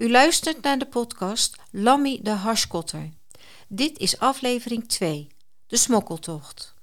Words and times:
U 0.00 0.10
luistert 0.10 0.62
naar 0.62 0.78
de 0.78 0.86
podcast 0.86 1.56
Lammy 1.70 2.20
de 2.22 2.30
Harskotter. 2.30 3.08
Dit 3.68 3.98
is 3.98 4.18
aflevering 4.18 4.88
2, 4.88 5.28
de 5.66 5.76
smokkeltocht. 5.76 6.74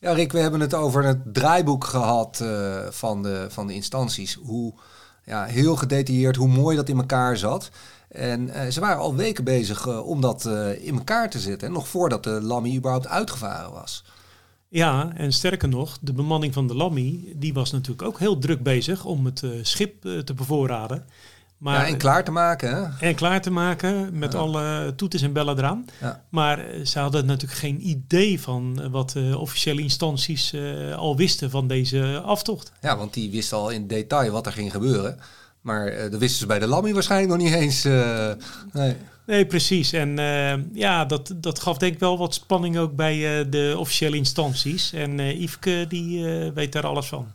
Ja, 0.00 0.12
Rick, 0.12 0.32
we 0.32 0.38
hebben 0.38 0.60
het 0.60 0.74
over 0.74 1.04
het 1.04 1.34
draaiboek 1.34 1.84
gehad 1.84 2.40
uh, 2.42 2.86
van, 2.90 3.22
de, 3.22 3.46
van 3.50 3.66
de 3.66 3.74
instanties. 3.74 4.34
Hoe 4.34 4.74
ja, 5.24 5.44
heel 5.44 5.76
gedetailleerd, 5.76 6.36
hoe 6.36 6.48
mooi 6.48 6.76
dat 6.76 6.88
in 6.88 6.98
elkaar 6.98 7.36
zat. 7.36 7.70
En 8.08 8.48
uh, 8.48 8.66
ze 8.66 8.80
waren 8.80 9.02
al 9.02 9.14
weken 9.14 9.44
bezig 9.44 9.86
uh, 9.86 10.06
om 10.06 10.20
dat 10.20 10.44
in 10.78 10.94
elkaar 10.94 11.30
te 11.30 11.38
zetten. 11.38 11.72
Nog 11.72 11.88
voordat 11.88 12.24
de 12.24 12.42
Lammy 12.42 12.76
überhaupt 12.76 13.06
uitgevaren 13.06 13.72
was. 13.72 14.04
Ja, 14.70 15.12
en 15.16 15.32
sterker 15.32 15.68
nog, 15.68 15.98
de 16.00 16.12
bemanning 16.12 16.54
van 16.54 16.66
de 16.66 16.74
Lammy, 16.74 17.32
die 17.36 17.52
was 17.54 17.70
natuurlijk 17.70 18.02
ook 18.02 18.18
heel 18.18 18.38
druk 18.38 18.62
bezig 18.62 19.04
om 19.04 19.24
het 19.24 19.42
uh, 19.42 19.50
schip 19.62 20.04
uh, 20.04 20.18
te 20.18 20.34
bevoorraden. 20.34 21.04
Maar, 21.58 21.80
ja, 21.80 21.86
en 21.86 21.96
klaar 21.96 22.24
te 22.24 22.30
maken. 22.30 22.74
Hè? 22.74 23.06
En 23.06 23.14
klaar 23.14 23.40
te 23.40 23.50
maken 23.50 24.18
met 24.18 24.32
ja. 24.32 24.38
alle 24.38 24.92
toeters 24.96 25.22
en 25.22 25.32
bellen 25.32 25.58
eraan. 25.58 25.86
Ja. 26.00 26.24
Maar 26.28 26.58
eh, 26.58 26.84
ze 26.84 26.98
hadden 26.98 27.26
natuurlijk 27.26 27.58
geen 27.58 27.88
idee 27.88 28.40
van 28.40 28.90
wat 28.90 29.10
de 29.10 29.38
officiële 29.38 29.82
instanties 29.82 30.52
uh, 30.52 30.96
al 30.96 31.16
wisten 31.16 31.50
van 31.50 31.68
deze 31.68 32.20
aftocht. 32.24 32.72
Ja, 32.80 32.96
want 32.96 33.14
die 33.14 33.30
wisten 33.30 33.56
al 33.56 33.70
in 33.70 33.86
detail 33.86 34.32
wat 34.32 34.46
er 34.46 34.52
ging 34.52 34.72
gebeuren. 34.72 35.18
Maar 35.60 35.92
uh, 35.92 36.10
dat 36.10 36.20
wisten 36.20 36.38
ze 36.38 36.46
bij 36.46 36.58
de 36.58 36.66
Lammy 36.66 36.92
waarschijnlijk 36.92 37.32
nog 37.32 37.50
niet 37.50 37.60
eens. 37.60 37.82
nee. 38.72 38.96
Nee, 39.28 39.46
precies. 39.46 39.92
En 39.92 40.08
uh, 40.08 40.72
ja, 40.72 41.04
dat, 41.04 41.36
dat 41.40 41.60
gaf 41.60 41.78
denk 41.78 41.92
ik 41.94 41.98
wel 41.98 42.18
wat 42.18 42.34
spanning 42.34 42.78
ook 42.78 42.96
bij 42.96 43.16
uh, 43.16 43.50
de 43.50 43.74
officiële 43.78 44.16
instanties. 44.16 44.92
En 44.92 45.18
uh, 45.18 45.40
Yveske 45.40 45.86
die 45.88 46.24
weet 46.52 46.72
daar 46.72 46.86
alles 46.86 47.08
van. 47.08 47.26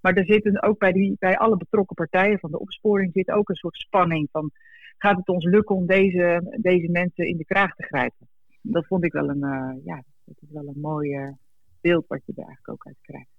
Maar 0.00 0.14
er 0.14 0.24
zit 0.24 0.62
ook 0.62 0.78
bij, 0.78 0.92
die, 0.92 1.16
bij 1.18 1.38
alle 1.38 1.56
betrokken 1.56 1.94
partijen 1.94 2.38
van 2.38 2.50
de 2.50 2.58
opsporing 2.58 3.12
zit 3.12 3.30
ook 3.30 3.48
een 3.48 3.54
soort 3.54 3.76
spanning 3.76 4.28
van 4.32 4.50
gaat 4.98 5.16
het 5.16 5.28
ons 5.28 5.44
lukken 5.44 5.76
om 5.76 5.86
deze, 5.86 6.56
deze 6.60 6.90
mensen 6.90 7.26
in 7.26 7.36
de 7.36 7.44
kraag 7.44 7.74
te 7.74 7.82
grijpen? 7.82 8.28
Dat 8.62 8.86
vond 8.86 9.04
ik 9.04 9.12
wel 9.12 9.28
een, 9.28 9.80
ja, 9.84 10.02
dat 10.24 10.36
is 10.40 10.48
wel 10.50 10.66
een 10.66 10.80
mooi 10.80 11.36
beeld 11.80 12.06
wat 12.06 12.20
je 12.24 12.32
er 12.36 12.44
eigenlijk 12.44 12.68
ook 12.68 12.86
uit 12.86 12.98
krijgt. 13.00 13.30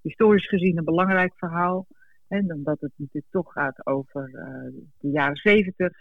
Historisch 0.00 0.48
gezien 0.48 0.78
een 0.78 0.84
belangrijk 0.84 1.32
verhaal. 1.36 1.86
En 2.28 2.52
omdat 2.52 2.80
het 2.80 2.92
natuurlijk 2.96 3.32
toch 3.32 3.52
gaat 3.52 3.86
over 3.86 4.28
uh, 4.32 4.82
de 4.98 5.08
jaren 5.08 5.36
zeventig. 5.36 5.92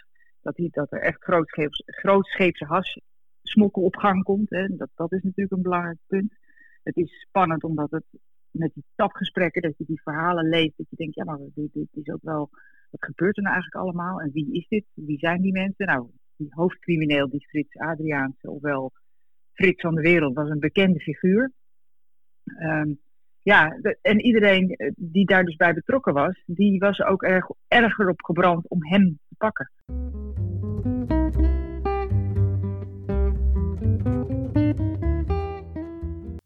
Dat, 0.42 0.56
dat 0.72 0.92
er 0.92 1.02
echt 1.02 1.23
grootscheeps, 1.23 1.84
grootscheepse 1.86 2.66
hassmokkel 2.66 3.84
op 3.84 3.95
gang 3.95 4.23
komt. 4.23 4.50
Hè. 4.50 4.68
Dat, 4.68 4.90
dat 4.96 5.12
is 5.12 5.22
natuurlijk 5.22 5.52
een 5.52 5.62
belangrijk 5.62 5.98
punt. 6.08 6.34
Het 6.84 6.96
is 6.96 7.20
spannend 7.28 7.64
omdat 7.64 7.92
het 7.92 8.06
met 8.52 8.73
die 8.73 8.84
tapgesprekken, 8.96 9.62
dat 9.62 9.78
je 9.78 9.86
die 9.86 10.02
verhalen 10.02 10.50
leest. 10.50 10.78
Dat 10.78 10.90
je 10.90 10.96
denkt, 10.96 11.16
ja 11.16 11.23
maar 11.23 11.38
dit, 11.53 11.73
dit 11.73 11.88
is 11.92 12.14
ook 12.14 12.22
wel, 12.22 12.50
wat 12.90 13.06
gebeurt 13.06 13.38
er 13.38 13.44
nou 13.44 13.56
eigenlijk 13.56 13.86
allemaal? 13.86 14.22
En 14.22 14.31
wie 14.31 14.53
is 14.53 14.68
dit? 14.68 14.86
Wie 14.94 15.20
zijn 15.20 15.42
die 15.42 15.52
mensen? 15.52 15.86
Nou, 15.86 16.09
die 16.36 16.48
hoofdcrimineel, 16.50 17.30
die 17.30 17.48
Frits 17.48 17.78
Adriaanse, 17.78 18.52
ofwel 18.52 18.92
Frits 19.53 19.81
van 19.81 19.96
de 19.96 20.02
Wereld, 20.02 20.36
was 20.36 20.50
een 20.50 20.59
bekende 20.59 21.00
figuur. 21.00 21.52
Um, 22.59 23.00
ja, 23.46 23.78
en 24.02 24.22
iedereen 24.22 24.70
eh, 24.70 24.92
die 24.96 25.26
daar 25.26 25.44
dus 25.44 25.56
bij 25.56 25.74
betrokken 25.74 26.14
was, 26.14 26.44
die 26.46 26.80
was 26.80 27.02
ook 27.02 27.24
erg, 27.24 27.48
erger 27.68 28.10
op 28.10 28.22
gebrand 28.24 28.70
om 28.70 28.86
hem 28.86 29.20
te 29.30 29.36
pakken. 29.38 29.72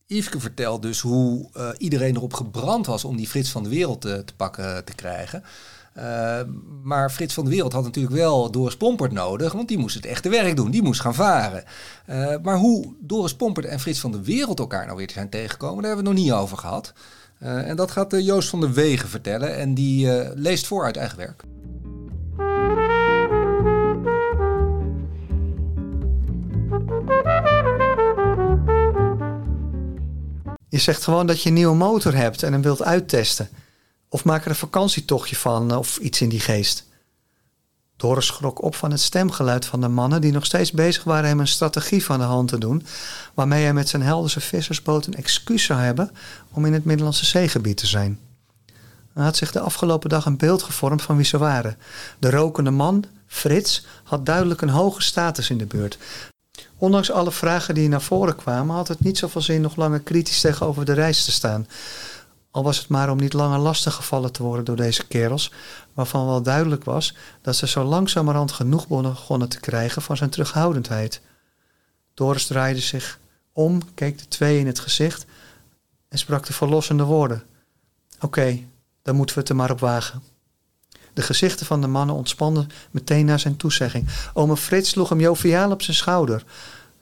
Yveske 0.07 0.39
vertelt 0.39 0.81
dus 0.81 1.01
hoe 1.01 1.49
uh, 1.57 1.69
iedereen 1.77 2.15
erop 2.15 2.33
gebrand 2.33 2.85
was 2.85 3.05
om 3.05 3.17
die 3.17 3.27
Frits 3.27 3.51
van 3.51 3.63
de 3.63 3.69
Wereld 3.69 4.01
te, 4.01 4.23
te 4.23 4.35
pakken 4.35 4.85
te 4.85 4.95
krijgen. 4.95 5.43
Uh, 5.99 6.39
maar 6.83 7.11
Frits 7.11 7.33
van 7.33 7.43
de 7.43 7.49
Wereld 7.49 7.73
had 7.73 7.83
natuurlijk 7.83 8.15
wel 8.15 8.51
Doris 8.51 8.77
Pompert 8.77 9.11
nodig, 9.11 9.53
want 9.53 9.67
die 9.67 9.77
moest 9.77 9.95
het 9.95 10.05
echte 10.05 10.29
werk 10.29 10.55
doen, 10.55 10.71
die 10.71 10.81
moest 10.81 11.01
gaan 11.01 11.13
varen. 11.13 11.63
Uh, 12.09 12.35
maar 12.43 12.57
hoe 12.57 12.93
Doris 12.99 13.35
Pompert 13.35 13.65
en 13.65 13.79
Frits 13.79 13.99
van 13.99 14.11
de 14.11 14.23
Wereld 14.23 14.59
elkaar 14.59 14.85
nou 14.85 14.97
weer 14.97 15.09
zijn 15.09 15.29
tegengekomen, 15.29 15.83
daar 15.83 15.95
hebben 15.95 16.03
we 16.03 16.09
het 16.09 16.19
nog 16.19 16.27
niet 16.35 16.43
over 16.43 16.57
gehad. 16.57 16.93
Uh, 17.43 17.69
en 17.69 17.75
dat 17.75 17.91
gaat 17.91 18.15
Joost 18.23 18.49
van 18.49 18.59
der 18.59 18.73
Wegen 18.73 19.09
vertellen 19.09 19.57
en 19.57 19.73
die 19.73 20.33
leest 20.35 20.67
voor 20.67 20.83
uit 20.83 20.97
eigen 20.97 21.17
werk. 21.17 21.43
Je 30.69 30.79
zegt 30.79 31.03
gewoon 31.03 31.27
dat 31.27 31.41
je 31.41 31.49
een 31.49 31.55
nieuwe 31.55 31.75
motor 31.75 32.15
hebt 32.15 32.43
en 32.43 32.51
hem 32.51 32.61
wilt 32.61 32.83
uittesten. 32.83 33.49
Of 34.09 34.23
maak 34.23 34.43
er 34.43 34.49
een 34.49 34.55
vakantietochtje 34.55 35.35
van 35.35 35.75
of 35.75 35.97
iets 35.97 36.21
in 36.21 36.29
die 36.29 36.39
geest. 36.39 36.87
Doris 37.99 38.25
schrok 38.25 38.61
op 38.63 38.75
van 38.75 38.91
het 38.91 38.99
stemgeluid 38.99 39.65
van 39.65 39.81
de 39.81 39.87
mannen 39.87 40.21
die 40.21 40.31
nog 40.31 40.45
steeds 40.45 40.71
bezig 40.71 41.03
waren 41.03 41.29
hem 41.29 41.39
een 41.39 41.47
strategie 41.47 42.05
van 42.05 42.19
de 42.19 42.25
hand 42.25 42.47
te 42.47 42.57
doen, 42.57 42.85
waarmee 43.33 43.63
hij 43.63 43.73
met 43.73 43.89
zijn 43.89 44.01
Helderse 44.01 44.39
vissersboot 44.39 45.05
een 45.05 45.15
excuus 45.15 45.63
zou 45.63 45.79
hebben 45.79 46.11
om 46.51 46.65
in 46.65 46.73
het 46.73 46.85
Middellandse 46.85 47.25
zeegebied 47.25 47.77
te 47.77 47.87
zijn. 47.87 48.19
Hij 49.13 49.23
had 49.23 49.37
zich 49.37 49.51
de 49.51 49.59
afgelopen 49.59 50.09
dag 50.09 50.25
een 50.25 50.37
beeld 50.37 50.63
gevormd 50.63 51.01
van 51.01 51.15
wie 51.15 51.25
ze 51.25 51.37
waren. 51.37 51.77
De 52.19 52.29
rokende 52.29 52.71
man, 52.71 53.03
Frits, 53.27 53.85
had 54.03 54.25
duidelijk 54.25 54.61
een 54.61 54.69
hoge 54.69 55.01
status 55.01 55.49
in 55.49 55.57
de 55.57 55.65
buurt. 55.65 55.97
Ondanks 56.77 57.11
alle 57.11 57.31
vragen 57.31 57.73
die 57.73 57.89
naar 57.89 58.01
voren 58.01 58.35
kwamen, 58.35 58.75
had 58.75 58.87
het 58.87 58.99
niet 58.99 59.17
zoveel 59.17 59.41
zin 59.41 59.61
nog 59.61 59.75
langer 59.75 59.99
kritisch 59.99 60.41
tegenover 60.41 60.85
de 60.85 60.93
reis 60.93 61.25
te 61.25 61.31
staan. 61.31 61.67
Al 62.51 62.63
was 62.63 62.77
het 62.77 62.87
maar 62.87 63.11
om 63.11 63.17
niet 63.17 63.33
langer 63.33 63.59
lastig 63.59 63.93
gevallen 63.93 64.31
te 64.31 64.43
worden 64.43 64.65
door 64.65 64.75
deze 64.75 65.07
kerels, 65.07 65.51
waarvan 65.93 66.25
wel 66.25 66.41
duidelijk 66.41 66.83
was 66.83 67.15
dat 67.41 67.55
ze 67.55 67.67
zo 67.67 67.83
langzamerhand 67.83 68.51
genoeg 68.51 68.87
begonnen 68.87 69.49
te 69.49 69.59
krijgen 69.59 70.01
van 70.01 70.17
zijn 70.17 70.29
terughoudendheid. 70.29 71.21
Doris 72.13 72.45
draaide 72.45 72.79
zich 72.79 73.19
om, 73.53 73.93
keek 73.93 74.17
de 74.17 74.27
twee 74.27 74.59
in 74.59 74.67
het 74.67 74.79
gezicht 74.79 75.25
en 76.09 76.17
sprak 76.17 76.45
de 76.45 76.53
verlossende 76.53 77.03
woorden. 77.03 77.43
Oké, 78.19 78.59
dan 79.01 79.15
moeten 79.15 79.35
we 79.35 79.41
het 79.41 79.49
er 79.49 79.55
maar 79.55 79.71
op 79.71 79.79
wagen. 79.79 80.23
De 81.13 81.21
gezichten 81.21 81.65
van 81.65 81.81
de 81.81 81.87
mannen 81.87 82.15
ontspanden 82.15 82.69
meteen 82.91 83.25
na 83.25 83.37
zijn 83.37 83.57
toezegging. 83.57 84.07
Ome 84.33 84.57
Frits 84.57 84.89
sloeg 84.89 85.09
hem 85.09 85.19
joviaal 85.19 85.71
op 85.71 85.81
zijn 85.81 85.97
schouder. 85.97 86.43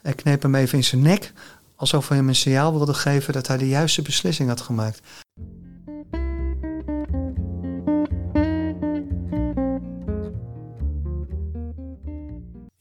Hij 0.01 0.13
kneep 0.13 0.41
hem 0.41 0.55
even 0.55 0.77
in 0.77 0.83
zijn 0.83 1.01
nek, 1.01 1.33
alsof 1.75 2.07
hij 2.07 2.17
hem 2.17 2.27
een 2.27 2.35
signaal 2.35 2.73
wilde 2.73 2.93
geven 2.93 3.33
dat 3.33 3.47
hij 3.47 3.57
de 3.57 3.67
juiste 3.67 4.01
beslissing 4.01 4.49
had 4.49 4.61
gemaakt. 4.61 5.01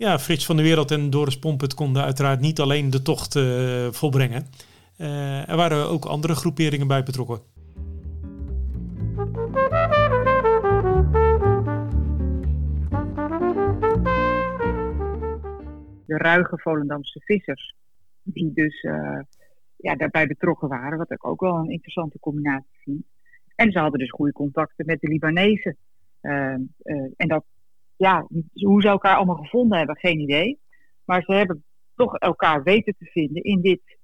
Ja, 0.06 0.18
Frits 0.18 0.46
van 0.46 0.56
de 0.56 0.62
Wereld 0.62 0.90
en 0.90 1.10
Doris 1.10 1.38
Pompet 1.38 1.74
konden 1.74 2.02
uiteraard 2.02 2.40
niet 2.40 2.60
alleen 2.60 2.90
de 2.90 3.02
tocht 3.02 3.34
uh, 3.34 3.86
volbrengen. 3.90 4.46
Uh, 4.98 5.48
er 5.48 5.56
waren 5.56 5.88
ook 5.88 6.04
andere 6.04 6.34
groeperingen 6.34 6.86
bij 6.86 7.02
betrokken. 7.02 7.40
De 16.06 16.16
ruige 16.16 16.58
Volendamse 16.58 17.20
vissers, 17.20 17.74
die 18.22 18.52
dus 18.52 18.82
uh, 18.82 19.20
ja, 19.76 19.94
daarbij 19.94 20.26
betrokken 20.26 20.68
waren, 20.68 20.98
wat 20.98 21.10
ik 21.10 21.26
ook 21.26 21.40
wel 21.40 21.56
een 21.56 21.70
interessante 21.70 22.18
combinatie 22.18 22.78
vind. 22.82 23.04
En 23.54 23.72
ze 23.72 23.78
hadden 23.78 23.98
dus 23.98 24.10
goede 24.10 24.32
contacten 24.32 24.86
met 24.86 25.00
de 25.00 25.08
Libanezen. 25.08 25.76
en 26.20 27.28
dat 27.28 27.44
ja, 27.96 28.26
hoe 28.52 28.80
ze 28.80 28.88
elkaar 28.88 29.16
allemaal 29.16 29.36
gevonden 29.36 29.78
hebben, 29.78 29.96
geen 29.96 30.20
idee. 30.20 30.58
Maar 31.04 31.22
ze 31.22 31.32
hebben 31.32 31.64
toch 31.94 32.16
elkaar 32.16 32.62
weten 32.62 32.94
te 32.98 33.04
vinden 33.04 33.42
in 33.42 33.60
dit 33.60 33.98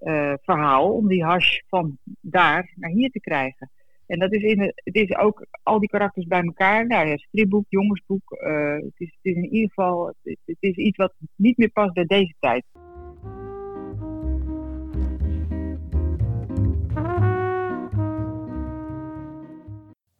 uh, 0.00 0.32
verhaal 0.42 0.92
om 0.92 1.08
die 1.08 1.24
hash 1.24 1.58
van 1.68 1.98
daar 2.20 2.72
naar 2.74 2.90
hier 2.90 3.10
te 3.10 3.20
krijgen. 3.20 3.70
En 4.06 4.18
dat 4.18 4.32
is, 4.32 4.42
in, 4.42 4.60
het 4.60 4.94
is 4.94 5.16
ook 5.16 5.46
al 5.62 5.80
die 5.80 5.88
karakters 5.88 6.26
bij 6.26 6.42
elkaar. 6.42 6.86
Nou 6.86 7.08
ja, 7.08 7.16
stripboek, 7.16 7.64
jongensboek. 7.68 8.32
Uh, 8.32 8.72
het, 8.72 8.94
is, 8.96 9.18
het 9.22 9.34
is 9.34 9.34
in 9.34 9.54
ieder 9.54 9.68
geval 9.68 10.14
het 10.24 10.56
is 10.60 10.76
iets 10.76 10.96
wat 10.96 11.14
niet 11.34 11.56
meer 11.56 11.70
past 11.70 11.92
bij 11.92 12.04
deze 12.04 12.34
tijd. 12.38 12.64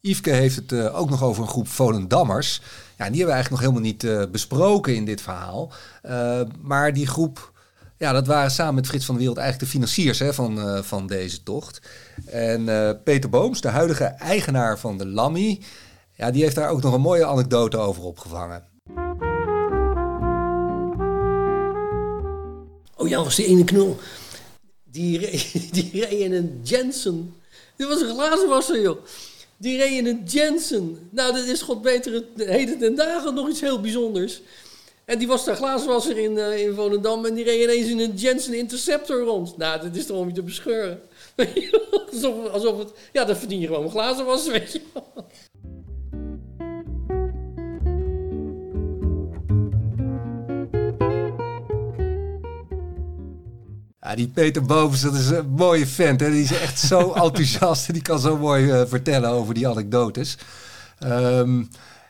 Yveske 0.07 0.31
heeft 0.31 0.57
het 0.57 0.73
uh, 0.73 0.99
ook 0.99 1.11
nog 1.11 1.23
over 1.23 1.43
een 1.43 1.49
groep 1.49 1.69
Volendammers. 1.69 2.61
Ja, 2.97 3.05
die 3.11 3.17
hebben 3.17 3.27
we 3.27 3.33
eigenlijk 3.33 3.51
nog 3.51 3.61
helemaal 3.61 3.81
niet 3.81 4.03
uh, 4.03 4.23
besproken 4.31 4.95
in 4.95 5.05
dit 5.05 5.21
verhaal. 5.21 5.73
Uh, 6.07 6.41
maar 6.61 6.93
die 6.93 7.07
groep, 7.07 7.53
ja, 7.97 8.13
dat 8.13 8.27
waren 8.27 8.51
samen 8.51 8.75
met 8.75 8.87
Frits 8.87 9.05
van 9.05 9.15
de 9.15 9.21
Wereld 9.21 9.39
eigenlijk 9.39 9.71
de 9.71 9.79
financiers 9.79 10.19
hè, 10.19 10.35
van, 10.35 10.85
van 10.85 11.07
deze 11.07 11.43
tocht. 11.43 11.81
En 12.27 12.65
Peter 13.05 13.31
Booms, 13.31 13.61
de 13.61 13.69
huidige 13.69 14.05
eigenaar 14.05 14.79
van 14.79 14.99
de 14.99 15.07
Lammy, 15.07 15.63
ja, 16.15 16.31
die 16.31 16.43
heeft 16.43 16.55
daar 16.55 16.71
ook 16.71 16.83
nog 16.83 16.95
een 16.95 17.01
mooie 17.01 17.27
anekdote 17.27 17.77
over 17.77 18.03
opgevangen. 18.03 18.65
Oh 22.97 23.09
ja, 23.09 23.23
was 23.23 23.37
die 23.37 23.47
ene 23.47 23.65
knul 23.65 23.99
Die, 24.85 25.19
reed, 25.27 25.75
die 25.75 26.19
in 26.19 26.33
een 26.33 26.61
Jensen. 26.63 27.35
Dit 27.77 27.89
was 27.89 28.01
een 28.01 28.15
glazenwasser, 28.15 28.81
joh. 28.81 28.99
Die 29.57 29.77
reed 29.77 29.99
in 29.99 30.07
een 30.07 30.23
Jensen. 30.25 31.09
Nou, 31.11 31.33
dat 31.33 31.45
is 31.45 31.63
god 31.63 31.83
beter 31.83 32.13
het 32.13 32.49
heden 32.49 32.79
ten 32.79 32.95
dagen 32.95 33.35
nog 33.35 33.49
iets 33.49 33.61
heel 33.61 33.81
bijzonders. 33.81 34.41
En 35.05 35.19
die 35.19 35.29
was 35.29 35.45
daar 35.45 35.57
glazenwasser 35.57 36.19
in, 36.19 36.33
uh, 36.33 36.67
in 36.67 36.75
Volendam 36.75 37.25
en 37.25 37.35
die 37.35 37.45
reed 37.45 37.63
ineens 37.63 37.89
in 37.89 38.01
een 38.01 38.17
Jensen 38.17 38.55
Interceptor 38.55 39.21
rond. 39.21 39.57
Nou, 39.57 39.81
dat 39.81 39.97
is 39.97 40.07
toch 40.07 40.19
om 40.19 40.29
je 40.29 40.35
te 40.35 40.43
bescheuren. 40.43 41.01
alsof, 42.13 42.49
alsof 42.49 42.79
het... 42.79 42.91
Ja, 43.13 43.25
dan 43.25 43.37
verdien 43.37 43.61
je 43.61 43.67
gewoon 43.67 43.85
een 43.85 43.91
glazenwasser, 43.91 44.53
weet 44.53 44.73
je 44.73 44.81
Ja, 44.95 45.16
die 54.17 54.29
Peter 54.29 54.63
Bovens, 54.63 55.01
dat 55.01 55.15
is 55.15 55.29
een 55.29 55.49
mooie 55.49 55.87
vent. 55.87 56.21
Hè? 56.21 56.31
Die 56.31 56.43
is 56.43 56.53
echt 56.53 56.81
zo 56.81 57.13
enthousiast 57.25 57.87
en 57.87 57.93
die 57.93 58.03
kan 58.03 58.19
zo 58.19 58.37
mooi 58.37 58.65
uh, 58.65 58.83
vertellen 58.87 59.31
over 59.31 59.55
die 59.55 59.69
anekdotes. 59.69 60.39
Um, 61.05 61.69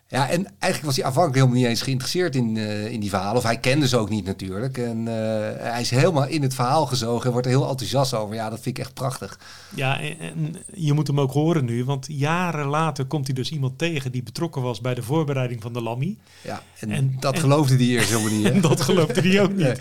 ja, 0.08 0.28
en 0.28 0.46
eigenlijk 0.58 0.84
was 0.84 0.96
hij 0.96 1.04
aanvankelijk 1.04 1.34
helemaal 1.34 1.60
niet 1.60 1.66
eens 1.66 1.82
geïnteresseerd 1.82 2.34
in, 2.36 2.56
uh, 2.56 2.86
in 2.92 3.00
die 3.00 3.10
verhalen. 3.10 3.36
Of 3.36 3.42
hij 3.42 3.58
kende 3.58 3.88
ze 3.88 3.96
ook 3.96 4.08
niet 4.08 4.24
natuurlijk. 4.24 4.78
En 4.78 4.98
uh, 4.98 5.14
hij 5.56 5.80
is 5.80 5.90
helemaal 5.90 6.26
in 6.26 6.42
het 6.42 6.54
verhaal 6.54 6.86
gezogen 6.86 7.26
en 7.26 7.32
wordt 7.32 7.46
er 7.46 7.52
heel 7.52 7.68
enthousiast 7.68 8.14
over. 8.14 8.34
Ja, 8.34 8.50
dat 8.50 8.60
vind 8.60 8.78
ik 8.78 8.84
echt 8.84 8.94
prachtig. 8.94 9.38
Ja, 9.74 10.00
en, 10.00 10.18
en, 10.18 10.56
je 10.74 10.92
moet 10.92 11.06
hem 11.06 11.20
ook 11.20 11.32
horen 11.32 11.64
nu. 11.64 11.84
Want 11.84 12.06
jaren 12.08 12.66
later 12.66 13.04
komt 13.04 13.26
hij 13.26 13.34
dus 13.34 13.50
iemand 13.50 13.78
tegen 13.78 14.12
die 14.12 14.22
betrokken 14.22 14.62
was 14.62 14.80
bij 14.80 14.94
de 14.94 15.02
voorbereiding 15.02 15.62
van 15.62 15.72
de 15.72 15.82
Lammy. 15.82 16.18
Ja, 16.42 16.62
en, 16.78 16.90
en 16.90 17.16
dat 17.20 17.38
geloofde 17.38 17.76
hij 17.76 17.86
eerst 17.86 18.08
helemaal 18.08 18.32
niet. 18.32 18.44
En 18.56 18.60
dat 18.60 18.80
geloofde 18.80 19.20
hij 19.20 19.42
ook 19.42 19.54
niet. 19.54 19.80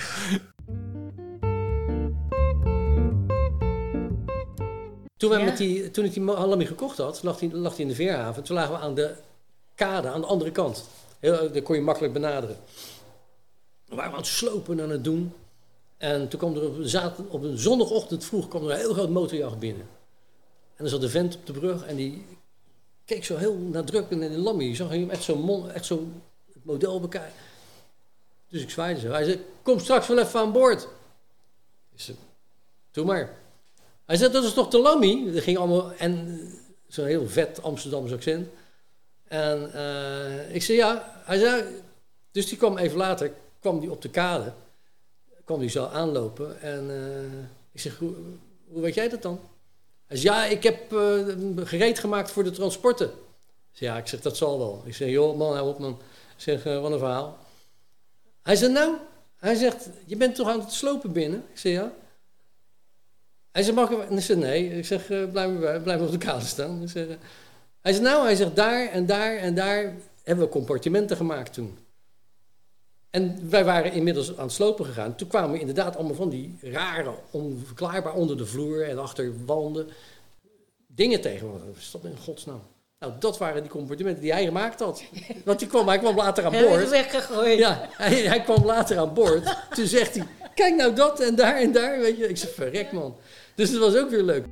Toen, 5.18 5.30
wij 5.30 5.40
ja. 5.40 5.46
met 5.46 5.58
die, 5.58 5.92
toen 5.92 6.06
ik 6.06 6.14
die 6.14 6.24
Lammy 6.24 6.66
gekocht 6.66 6.98
had, 6.98 7.24
lag 7.24 7.40
hij, 7.40 7.52
lag 7.52 7.80
in 7.80 7.88
de 7.88 7.96
Veerhaven. 7.96 8.44
Toen 8.44 8.56
lagen 8.56 8.74
we 8.74 8.80
aan 8.80 8.96
de 8.96 9.16
kade 9.76 10.10
aan 10.10 10.22
de 10.22 10.28
andere 10.28 10.52
kant. 10.52 10.86
Heel, 11.20 11.52
dat 11.52 11.64
kon 11.64 11.76
je 11.76 11.82
makkelijk 11.82 12.14
benaderen. 12.14 12.58
We 13.86 13.96
waren 13.96 14.12
aan 14.12 14.18
het 14.18 14.28
slopen 14.28 14.82
aan 14.82 14.90
het 14.90 15.04
doen. 15.04 15.34
En 15.98 16.28
toen 16.28 16.40
kwam 16.40 16.56
er 16.56 16.68
op, 16.68 16.76
zaten, 16.82 17.30
op 17.30 17.44
een 17.44 17.58
zondagochtend 17.58 18.26
vroeg 18.26 18.48
kwam 18.48 18.64
er 18.64 18.72
een 18.72 18.78
heel 18.78 18.94
groot 18.94 19.10
motorjacht 19.10 19.60
binnen. 19.60 19.88
En 20.76 20.84
er 20.84 20.90
zat 20.90 21.04
een 21.04 21.10
vent 21.10 21.36
op 21.36 21.46
de 21.46 21.54
brug 21.54 21.86
en 21.86 21.96
die 21.96 22.26
keek 23.06 23.26
zo 23.26 23.38
heel 23.38 23.56
nadrukkelijk 23.56 24.24
in 24.24 24.32
de 24.32 24.38
lammy. 24.38 24.64
Je 24.64 24.76
zag 24.76 24.90
hem 24.90 25.10
echt 25.10 25.24
zo, 25.24 25.68
echt 25.68 25.86
zo 25.86 26.08
het 26.54 26.66
model 26.66 27.00
bekijken. 27.00 27.40
Dus 28.50 28.62
ik 28.62 28.70
zwaaide 28.70 29.00
zo. 29.00 29.10
Hij 29.10 29.24
zei, 29.24 29.46
kom 29.62 29.80
straks 29.80 30.08
wel 30.08 30.20
even 30.20 30.40
aan 30.40 30.52
boord. 30.52 30.88
Ik 31.94 32.02
zei, 32.02 32.18
doe 32.92 33.06
maar. 33.06 33.45
Hij 34.06 34.16
zei, 34.16 34.31
dat 34.31 34.44
is 34.44 34.54
toch 34.54 34.68
de 34.68 34.80
lammy? 34.80 35.31
Dat 35.31 35.44
ging 35.44 35.57
allemaal, 35.57 35.94
en 35.94 36.42
zo'n 36.88 37.06
heel 37.06 37.28
vet 37.28 37.62
Amsterdamse 37.62 38.13
accent. 38.13 38.48
En 39.28 39.72
uh, 39.75 40.56
ik 40.56 40.63
zei 40.63 40.78
ja, 40.78 41.22
hij 41.25 41.38
zei, 41.38 41.63
dus 42.31 42.48
die 42.48 42.57
kwam 42.57 42.78
even 42.78 42.98
later, 42.98 43.34
kwam 43.60 43.80
die 43.80 43.92
op 43.92 44.02
de 44.02 44.10
kade, 44.10 44.54
kwam 45.44 45.60
die 45.60 45.69
zo 45.69 45.86
aanlopen 45.86 46.62
en 46.62 46.90
uh, 46.90 47.40
ik 47.72 47.80
zeg, 47.80 47.98
hoe, 47.98 48.13
hoe, 48.68 48.81
weet 48.81 48.94
jij 48.94 49.10
dat 49.10 49.22
dan? 49.22 49.40
Hij 50.08 50.18
zei, 50.18 50.36
ja, 50.36 50.46
ik 50.46 50.63
heb 50.63 50.94
uh, 50.94 51.28
gereed 51.58 52.00
gemaakt 52.00 52.31
voor 52.31 52.44
de 52.44 52.51
transporten. 52.51 53.08
Ik 53.08 53.81
zei, 53.81 53.92
ja, 53.92 53.98
ik 53.98 54.08
zeg, 54.08 54.22
dat 54.22 54.38
zal 54.38 54.58
wel. 54.58 54.81
Ik 54.86 54.96
zeg, 54.96 55.10
joh 55.10 55.38
man, 55.38 55.56
hou 55.56 55.69
op 55.69 55.80
man. 55.80 56.00
Zeg, 56.36 56.63
wat 56.63 56.92
een 56.92 57.00
verhaal. 57.00 57.38
Hij 58.42 58.56
zei, 58.56 58.72
nou, 58.72 58.96
hij 59.38 59.56
zegt, 59.56 59.90
je 60.06 60.16
bent 60.16 60.36
toch 60.36 60.48
aan 60.48 60.60
het 60.60 60.72
slopen 60.72 61.12
binnen? 61.12 61.44
Ik 61.51 61.60
zeg, 61.60 61.74
ja. 61.74 61.94
Hij 63.56 63.63
zei, 63.63 63.75
mag 63.75 63.90
ik... 63.90 64.10
Ik 64.10 64.19
zeg, 64.19 64.38
nee. 64.38 64.78
Ik 64.78 64.86
zeg, 64.86 65.07
blijf, 65.31 65.81
blijf 65.84 66.02
op 66.02 66.12
de 66.12 66.18
kade 66.18 66.46
staan. 66.46 66.81
Ik 66.81 66.90
zeg, 66.90 67.06
hij 67.81 67.94
zegt, 67.94 68.04
nou, 68.04 68.24
hij 68.24 68.36
zegt, 68.36 68.56
daar 68.56 68.90
en 68.90 69.06
daar 69.06 69.36
en 69.36 69.56
daar 69.56 69.94
hebben 70.24 70.46
we 70.46 70.52
compartimenten 70.52 71.18
gemaakt 71.18 71.54
toen. 71.54 71.78
En 73.10 73.50
wij 73.50 73.66
waren 73.66 73.92
inmiddels 73.92 74.38
aan 74.38 74.44
het 74.46 74.54
slopen 74.54 74.86
gegaan. 74.86 75.16
Toen 75.16 75.28
kwamen 75.28 75.52
we 75.52 75.60
inderdaad 75.60 75.96
allemaal 75.96 76.16
van 76.16 76.30
die 76.30 76.57
rare, 76.62 77.13
onverklaarbaar 77.31 78.13
onder 78.13 78.38
de 78.38 78.46
vloer 78.46 78.90
en 78.90 79.00
achter 79.00 79.46
wanden 79.46 79.90
dingen 80.88 81.22
tegen. 81.22 81.51
Wat 81.51 81.62
is 81.78 81.92
dat 81.92 82.04
in 82.04 82.18
godsnaam? 82.24 82.62
Nou, 83.00 83.13
dat 83.19 83.38
waren 83.38 83.62
die 83.62 83.72
compartimenten 83.72 84.22
die 84.22 84.31
hij 84.31 84.46
gemaakt 84.46 84.80
had. 84.80 85.04
Want 85.46 85.60
die 85.60 85.68
kwam, 85.68 85.88
hij 85.88 86.00
kwam 86.00 86.16
later 86.16 86.46
aan 86.46 86.51
boord. 86.51 86.90
weggegooid. 86.90 87.58
Ja, 87.60 87.90
hij, 87.92 88.13
hij 88.13 88.42
kwam 88.42 88.66
later 88.66 88.98
aan 88.98 89.13
boord. 89.13 89.58
Toen 89.74 89.86
zegt 89.86 90.16
hij, 90.16 90.25
kijk 90.56 90.75
nou 90.75 90.96
dat 90.96 91.19
en 91.19 91.36
daar 91.36 91.56
en 91.56 91.72
daar. 91.72 92.00
Weet 92.00 92.18
je. 92.18 92.28
Ik 92.28 92.38
zeg, 92.38 92.54
verrek 92.54 92.92
man. 92.92 93.18
Dus 93.56 93.72
dat 93.72 93.80
was 93.80 93.98
ook 93.98 94.10
weer 94.10 94.24
leuk. 94.24 94.46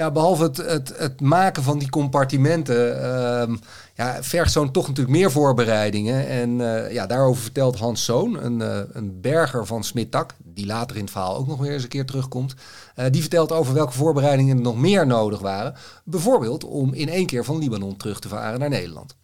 Ja, 0.00 0.10
behalve 0.10 0.42
het, 0.42 0.56
het, 0.56 0.98
het 0.98 1.20
maken 1.20 1.62
van 1.62 1.78
die 1.78 1.90
compartimenten, 1.90 2.96
uh, 2.96 3.56
ja, 3.94 4.22
vergt 4.22 4.52
zo'n 4.52 4.72
toch 4.72 4.88
natuurlijk 4.88 5.16
meer 5.16 5.30
voorbereidingen. 5.30 6.26
En 6.26 6.50
uh, 6.50 6.92
ja, 6.92 7.06
daarover 7.06 7.42
vertelt 7.42 7.78
Hans 7.78 8.04
Zoon, 8.04 8.42
een, 8.42 8.60
uh, 8.60 8.78
een 8.92 9.20
berger 9.20 9.66
van 9.66 9.84
Smittak, 9.84 10.34
die 10.44 10.66
later 10.66 10.96
in 10.96 11.02
het 11.02 11.10
verhaal 11.10 11.36
ook 11.36 11.46
nog 11.46 11.58
weer 11.58 11.72
eens 11.72 11.82
een 11.82 11.88
keer 11.88 12.06
terugkomt. 12.06 12.54
Eh, 12.94 13.06
die 13.10 13.20
vertelt 13.20 13.52
over 13.52 13.74
welke 13.74 13.92
voorbereidingen 13.92 14.56
er 14.56 14.62
nog 14.62 14.76
meer 14.76 15.06
nodig 15.06 15.40
waren. 15.40 15.74
Bijvoorbeeld 16.04 16.64
om 16.64 16.94
in 16.94 17.08
één 17.08 17.26
keer 17.26 17.44
van 17.44 17.58
Libanon 17.58 17.96
terug 17.96 18.20
te 18.20 18.28
varen 18.28 18.58
naar 18.58 18.68
Nederland. 18.68 19.16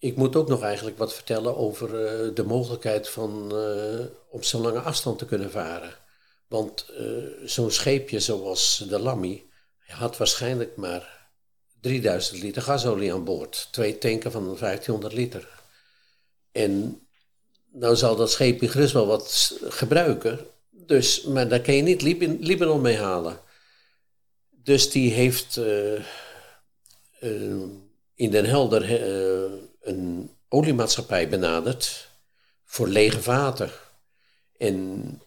Ik 0.00 0.16
moet 0.16 0.36
ook 0.36 0.48
nog 0.48 0.62
eigenlijk 0.62 0.98
wat 0.98 1.14
vertellen 1.14 1.56
over 1.56 1.88
uh, 1.88 2.34
de 2.34 2.42
mogelijkheid 2.42 3.08
van 3.08 3.50
uh, 3.52 4.04
op 4.30 4.44
zo'n 4.44 4.60
lange 4.60 4.80
afstand 4.80 5.18
te 5.18 5.24
kunnen 5.24 5.50
varen. 5.50 5.94
Want 6.48 6.86
uh, 7.00 7.24
zo'n 7.44 7.70
scheepje 7.70 8.20
zoals 8.20 8.84
de 8.88 8.98
Lammy 8.98 9.44
had 9.86 10.16
waarschijnlijk 10.16 10.76
maar 10.76 11.28
3000 11.80 12.42
liter 12.42 12.62
gasolie 12.62 13.12
aan 13.12 13.24
boord. 13.24 13.68
Twee 13.70 13.98
tanken 13.98 14.32
van 14.32 14.44
1500 14.44 15.12
liter. 15.12 15.48
En 16.52 17.00
nou 17.72 17.96
zal 17.96 18.16
dat 18.16 18.30
scheepje 18.30 18.68
gerust 18.68 18.92
wel 18.92 19.06
wat 19.06 19.58
gebruiken. 19.62 20.38
Dus, 20.70 21.22
maar 21.22 21.48
daar 21.48 21.60
kan 21.60 21.74
je 21.74 21.82
niet 21.82 22.02
Libanon 22.40 22.80
mee 22.80 22.96
halen. 22.96 23.40
Dus 24.50 24.90
die 24.90 25.12
heeft 25.12 25.56
in 28.14 28.30
Den 28.30 28.44
Helder 28.44 28.82
een 29.90 30.30
oliemaatschappij 30.48 31.28
benaderd 31.28 32.08
voor 32.64 32.88
lege 32.88 33.22
vaten. 33.22 33.70
En 34.56 35.22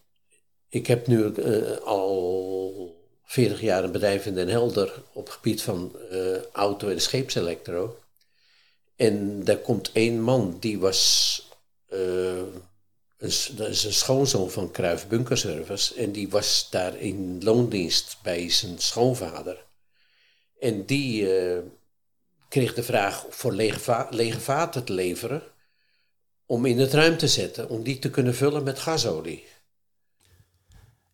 ik 0.68 0.86
heb 0.86 1.06
nu 1.06 1.24
uh, 1.24 1.76
al 1.76 3.02
40 3.24 3.60
jaar 3.60 3.84
een 3.84 3.92
bedrijf 3.92 4.26
in 4.26 4.34
Den 4.34 4.48
Helder 4.48 5.02
op 5.12 5.28
gebied 5.28 5.62
van 5.62 5.96
uh, 6.12 6.42
auto- 6.52 6.88
en 6.88 7.00
scheepselektro. 7.00 7.98
En 8.96 9.44
daar 9.44 9.58
komt 9.58 9.92
één 9.92 10.20
man, 10.20 10.56
die 10.60 10.78
was 10.78 11.42
een, 11.88 12.62
dat 13.56 13.68
is 13.68 13.84
een 13.84 13.92
schoonzoon 13.92 14.50
van 14.50 14.70
Kruif 14.70 15.08
Bunkerservice. 15.08 15.94
En 15.94 16.12
die 16.12 16.28
was 16.28 16.70
daar 16.70 16.96
in 16.96 17.38
loondienst 17.42 18.16
bij 18.22 18.50
zijn 18.50 18.78
schoonvader. 18.78 19.64
En 20.58 20.84
die 20.84 21.28
kreeg 22.54 22.74
de 22.74 22.82
vraag 22.82 23.26
voor 23.30 23.52
lege, 23.52 24.06
lege 24.10 24.40
vaten 24.40 24.84
te 24.84 24.92
leveren 24.92 25.42
om 26.46 26.64
in 26.64 26.78
het 26.78 26.92
ruim 26.92 27.16
te 27.16 27.28
zetten, 27.28 27.68
om 27.68 27.82
die 27.82 27.98
te 27.98 28.10
kunnen 28.10 28.34
vullen 28.34 28.62
met 28.62 28.78
gasolie. 28.78 29.44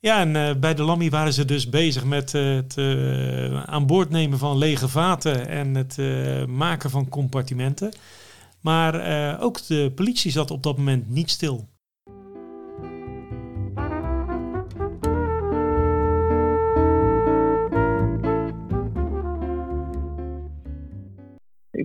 Ja, 0.00 0.20
en 0.20 0.34
uh, 0.34 0.54
bij 0.54 0.74
de 0.74 0.82
Lammy 0.82 1.10
waren 1.10 1.32
ze 1.32 1.44
dus 1.44 1.68
bezig 1.68 2.04
met 2.04 2.32
uh, 2.34 2.56
het 2.56 2.76
uh, 2.76 3.62
aan 3.62 3.86
boord 3.86 4.10
nemen 4.10 4.38
van 4.38 4.58
lege 4.58 4.88
vaten 4.88 5.48
en 5.48 5.74
het 5.74 5.96
maken 6.48 6.90
van 6.90 7.08
compartimenten. 7.08 7.92
Maar 8.60 9.40
ook 9.40 9.66
de 9.66 9.92
politie 9.94 10.30
zat 10.30 10.50
op 10.50 10.62
dat 10.62 10.76
moment 10.76 11.08
niet 11.08 11.30
stil. 11.30 11.68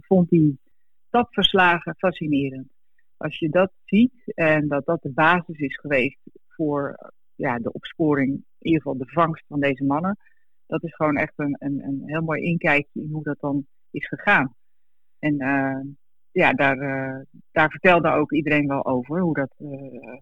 Vond 0.07 0.29
die 0.29 0.59
stapverslagen 1.07 1.95
fascinerend. 1.97 2.67
Als 3.17 3.39
je 3.39 3.49
dat 3.49 3.71
ziet 3.85 4.21
en 4.25 4.67
dat 4.67 4.85
dat 4.85 5.01
de 5.01 5.11
basis 5.11 5.59
is 5.59 5.79
geweest 5.79 6.19
voor 6.47 7.11
ja, 7.35 7.59
de 7.59 7.71
opsporing, 7.71 8.29
in 8.31 8.45
ieder 8.59 8.81
geval 8.81 8.97
de 8.97 9.11
vangst 9.11 9.45
van 9.47 9.59
deze 9.59 9.83
mannen, 9.83 10.17
dat 10.67 10.83
is 10.83 10.95
gewoon 10.95 11.17
echt 11.17 11.33
een, 11.35 11.55
een, 11.59 11.83
een 11.83 12.01
heel 12.05 12.21
mooi 12.21 12.41
inkijkje 12.41 13.01
in 13.01 13.11
hoe 13.11 13.23
dat 13.23 13.39
dan 13.39 13.65
is 13.91 14.07
gegaan. 14.07 14.55
En 15.19 15.41
uh, 15.41 15.93
ja, 16.31 16.53
daar, 16.53 16.77
daar 17.51 17.69
vertelde 17.69 18.09
ook 18.09 18.31
iedereen 18.31 18.67
wel 18.67 18.85
over 18.85 19.19
hoe 19.19 19.33
dat, 19.33 19.55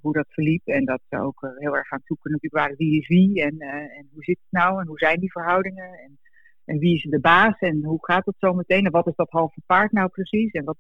hoe 0.02 0.14
dat 0.14 0.26
verliep. 0.30 0.68
En 0.68 0.86
dat 0.86 1.02
ze 1.10 1.20
ook 1.20 1.54
heel 1.58 1.76
erg 1.76 1.92
aan 1.92 1.98
het 1.98 2.08
zoeken 2.08 2.32
natuurlijk 2.32 2.78
wie 2.78 3.00
is 3.00 3.08
wie 3.08 3.42
en, 3.44 3.60
en 3.60 4.10
hoe 4.14 4.24
zit 4.24 4.40
het 4.40 4.62
nou 4.62 4.82
en 4.82 4.88
hoe 4.88 4.98
zijn 4.98 5.20
die 5.20 5.32
verhoudingen. 5.32 5.94
En, 5.94 6.20
en 6.66 6.78
wie 6.78 6.96
is 6.96 7.04
de 7.10 7.20
baas 7.20 7.60
en 7.60 7.84
hoe 7.84 8.06
gaat 8.06 8.26
het 8.26 8.36
zo 8.38 8.54
meteen 8.54 8.86
en 8.86 8.92
wat 8.92 9.08
is 9.08 9.16
dat 9.16 9.30
halve 9.30 9.62
paard 9.66 9.92
nou 9.92 10.10
precies. 10.10 10.52
En 10.52 10.64
wat, 10.64 10.78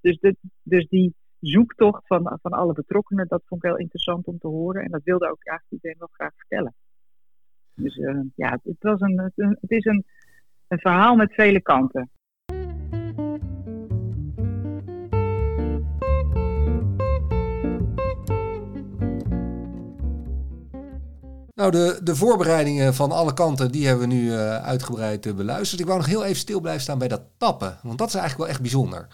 dus, 0.00 0.18
de, 0.18 0.36
dus 0.62 0.88
die 0.88 1.14
zoektocht 1.40 2.06
van, 2.06 2.38
van 2.42 2.52
alle 2.52 2.72
betrokkenen, 2.72 3.28
dat 3.28 3.42
vond 3.46 3.64
ik 3.64 3.70
heel 3.70 3.78
interessant 3.78 4.26
om 4.26 4.38
te 4.38 4.48
horen. 4.48 4.82
En 4.82 4.90
dat 4.90 5.02
wilde 5.04 5.30
ook 5.30 5.44
eigenlijk 5.44 5.82
iedereen 5.82 5.98
wel 5.98 6.08
graag 6.12 6.32
vertellen. 6.36 6.74
Dus 7.74 7.96
uh, 7.96 8.20
ja, 8.34 8.60
het, 8.62 8.76
was 8.78 9.00
een, 9.00 9.32
het, 9.34 9.70
is 9.70 9.84
een, 9.84 10.04
een 10.68 10.78
verhaal 10.78 11.16
met 11.16 11.34
vele 11.34 11.60
kanten. 11.60 12.10
Nou, 21.54 21.70
de, 21.70 22.00
de 22.02 22.16
voorbereidingen 22.16 22.94
van 22.94 23.12
alle 23.12 23.34
kanten, 23.34 23.70
die 23.70 23.86
hebben 23.86 24.08
we 24.08 24.14
nu 24.14 24.24
uh, 24.24 24.56
uitgebreid 24.56 25.26
uh, 25.26 25.34
beluisterd. 25.34 25.80
Ik 25.80 25.86
wou 25.86 25.98
nog 25.98 26.08
heel 26.08 26.24
even 26.24 26.36
stil 26.36 26.60
blijven 26.60 26.82
staan 26.82 26.98
bij 26.98 27.08
dat 27.08 27.22
tappen, 27.36 27.78
want 27.82 27.98
dat 27.98 28.08
is 28.08 28.14
eigenlijk 28.14 28.44
wel 28.44 28.52
echt 28.52 28.60
bijzonder. 28.60 29.06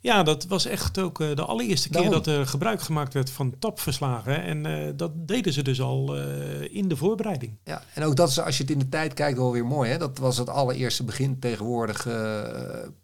Ja, 0.00 0.22
dat 0.22 0.46
was 0.46 0.66
echt 0.66 0.98
ook 0.98 1.20
uh, 1.20 1.36
de 1.36 1.44
allereerste 1.44 1.88
keer 1.88 2.10
dat 2.10 2.26
er 2.26 2.46
gebruik 2.46 2.80
gemaakt 2.80 3.14
werd 3.14 3.30
van 3.30 3.54
tapverslagen. 3.58 4.42
En 4.42 4.96
dat 4.96 5.10
deden 5.14 5.52
ze 5.52 5.62
dus 5.62 5.80
al 5.80 6.16
in 6.62 6.88
de 6.88 6.96
voorbereiding. 6.96 7.56
Ja, 7.64 7.82
en 7.94 8.04
ook 8.04 8.16
dat 8.16 8.28
is, 8.28 8.40
als 8.40 8.56
je 8.56 8.62
het 8.62 8.72
in 8.72 8.78
de 8.78 8.88
tijd 8.88 9.14
kijkt, 9.14 9.38
wel 9.38 9.52
weer 9.52 9.66
mooi. 9.66 9.90
Hè? 9.90 9.98
Dat 9.98 10.18
was 10.18 10.36
het 10.36 10.48
allereerste 10.48 11.04
begin. 11.04 11.38
Tegenwoordig 11.38 12.08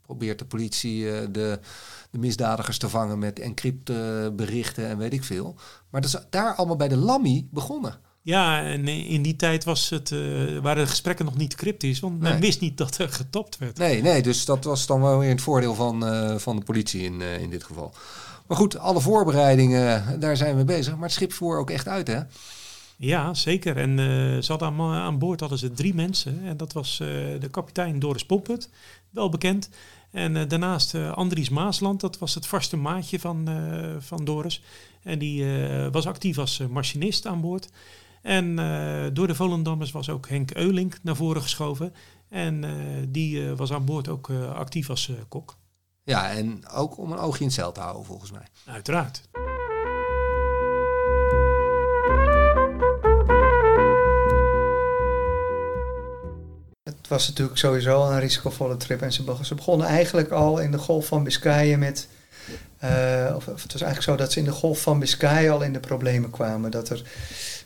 probeert 0.02 0.38
de 0.38 0.44
politie 0.44 1.04
de, 1.30 1.60
de 2.10 2.18
misdadigers 2.18 2.78
te 2.78 2.88
vangen 2.88 3.18
met 3.18 3.38
encryptberichten 3.38 4.88
en 4.88 4.98
weet 4.98 5.12
ik 5.12 5.24
veel. 5.24 5.54
Maar 5.90 6.00
dat 6.00 6.14
is 6.14 6.20
daar 6.30 6.54
allemaal 6.54 6.76
bij 6.76 6.88
de 6.88 6.96
Lammy 6.96 7.46
begonnen. 7.50 8.06
Ja, 8.22 8.62
en 8.62 8.88
in 8.88 9.22
die 9.22 9.36
tijd 9.36 9.64
was 9.64 9.90
het, 9.90 10.10
uh, 10.10 10.58
waren 10.58 10.84
de 10.84 10.90
gesprekken 10.90 11.24
nog 11.24 11.36
niet 11.36 11.54
cryptisch, 11.54 12.00
want 12.00 12.20
men 12.20 12.40
wist 12.40 12.60
niet 12.60 12.76
dat 12.76 12.98
er 12.98 13.08
getapt 13.08 13.58
werd. 13.58 13.78
Nee, 13.78 14.02
nee, 14.02 14.22
dus 14.22 14.44
dat 14.44 14.64
was 14.64 14.86
dan 14.86 15.00
wel 15.00 15.18
weer 15.18 15.30
het 15.30 15.40
voordeel 15.40 15.74
van, 15.74 16.04
uh, 16.04 16.36
van 16.36 16.56
de 16.56 16.62
politie 16.62 17.02
in, 17.02 17.20
uh, 17.20 17.40
in 17.40 17.50
dit 17.50 17.64
geval. 17.64 17.94
Maar 18.46 18.56
goed, 18.56 18.78
alle 18.78 19.00
voorbereidingen, 19.00 20.20
daar 20.20 20.36
zijn 20.36 20.56
we 20.56 20.64
bezig. 20.64 20.94
Maar 20.94 21.02
het 21.02 21.12
schip 21.12 21.32
voer 21.32 21.58
ook 21.58 21.70
echt 21.70 21.88
uit, 21.88 22.06
hè? 22.06 22.20
Ja, 22.96 23.34
zeker. 23.34 23.76
En 23.76 23.98
ze 24.42 24.50
hadden 24.52 24.68
aan, 24.68 24.80
aan, 24.80 25.18
boord 25.18 25.40
hadden 25.40 25.58
ze 25.58 25.72
drie 25.72 25.94
mensen. 25.94 26.40
En 26.44 26.56
dat 26.56 26.72
was 26.72 26.96
de 27.40 27.48
kapitein 27.50 27.98
Doris 27.98 28.26
Pomput, 28.26 28.68
wel 29.10 29.28
bekend. 29.28 29.68
En 30.10 30.48
daarnaast 30.48 30.94
Andries 30.94 31.48
Maasland, 31.48 32.00
dat 32.00 32.18
was 32.18 32.34
het 32.34 32.46
vaste 32.46 32.76
maatje 32.76 33.20
van, 33.20 33.48
van 33.98 34.24
Doris. 34.24 34.62
En 35.02 35.18
die 35.18 35.44
was 35.90 36.06
actief 36.06 36.38
als 36.38 36.62
machinist 36.70 37.26
aan 37.26 37.40
boord. 37.40 37.68
En 38.22 38.58
uh, 38.58 39.06
door 39.12 39.26
de 39.26 39.34
Volendammers 39.34 39.90
was 39.90 40.10
ook 40.10 40.28
Henk 40.28 40.50
Eulink 40.50 40.98
naar 41.02 41.16
voren 41.16 41.42
geschoven. 41.42 41.94
En 42.28 42.62
uh, 42.62 42.70
die 43.08 43.40
uh, 43.40 43.52
was 43.52 43.72
aan 43.72 43.84
boord 43.84 44.08
ook 44.08 44.30
actief 44.54 44.90
als 44.90 45.12
kok. 45.28 45.56
Ja, 46.02 46.30
en 46.30 46.68
ook 46.68 46.98
om 46.98 47.12
een 47.12 47.18
oogje 47.18 47.40
in 47.40 47.46
het 47.46 47.54
zeil 47.54 47.72
te 47.72 47.80
houden, 47.80 48.04
volgens 48.04 48.30
mij. 48.30 48.46
Uiteraard. 48.66 49.28
Het 56.82 57.08
was 57.08 57.28
natuurlijk 57.28 57.58
sowieso 57.58 58.10
een 58.10 58.20
risicovolle 58.20 58.76
trip. 58.76 59.02
En 59.02 59.12
ze, 59.12 59.36
ze 59.42 59.54
begonnen 59.54 59.86
eigenlijk 59.86 60.30
al 60.30 60.58
in 60.58 60.70
de 60.70 60.78
Golf 60.78 61.06
van 61.06 61.24
Biscayen 61.24 61.78
met... 61.78 62.08
of 63.34 63.44
het 63.46 63.72
was 63.72 63.82
eigenlijk 63.82 64.02
zo 64.02 64.16
dat 64.16 64.32
ze 64.32 64.38
in 64.38 64.44
de 64.44 64.50
Golf 64.50 64.80
van 64.80 64.98
Biscayen 64.98 65.52
al 65.52 65.62
in 65.62 65.72
de 65.72 65.80
problemen 65.80 66.30
kwamen. 66.30 66.70
Dat 66.70 66.88
er 66.88 67.02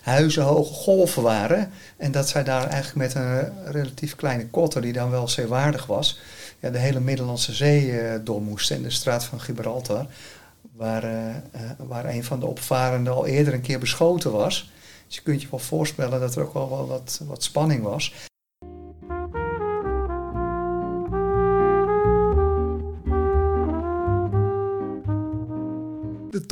huizenhoge 0.01 0.73
golven 0.73 1.23
waren. 1.23 1.71
En 1.97 2.13
dat 2.13 2.29
zij 2.29 2.45
daar 2.45 2.67
eigenlijk 2.67 2.97
met 2.97 3.15
een 3.15 3.53
relatief 3.73 4.17
kleine 4.17 4.47
kotter, 4.47 4.83
die 4.83 4.93
dan 4.93 5.11
wel 5.11 5.29
zeewaardig 5.29 5.87
was, 5.87 6.21
ja, 6.59 6.71
de 6.71 6.79
hele 6.79 7.01
Middellandse 7.01 7.53
Zee 7.53 7.87
uh, 7.87 8.15
door 8.25 8.43
moesten. 8.43 8.77
In 8.77 8.83
de 8.83 8.91
straat 8.91 9.25
van 9.25 9.41
Gibraltar, 9.41 10.07
waar, 10.77 11.05
uh, 11.05 11.35
waar 11.77 12.05
een 12.05 12.25
van 12.25 12.41
de 12.41 12.47
opvarenden 12.47 13.13
al 13.13 13.27
eerder 13.27 13.55
een 13.55 13.61
keer 13.61 13.79
beschoten 13.79 14.33
was. 14.33 14.71
Dus 15.07 15.17
je 15.17 15.23
kunt 15.23 15.43
je 15.43 15.49
wel 15.51 15.59
voorstellen 15.59 16.21
dat 16.21 16.37
er 16.37 16.43
ook 16.43 16.55
wel 16.55 16.87
wat, 16.87 17.21
wat 17.27 17.43
spanning 17.43 17.83
was. 17.83 18.13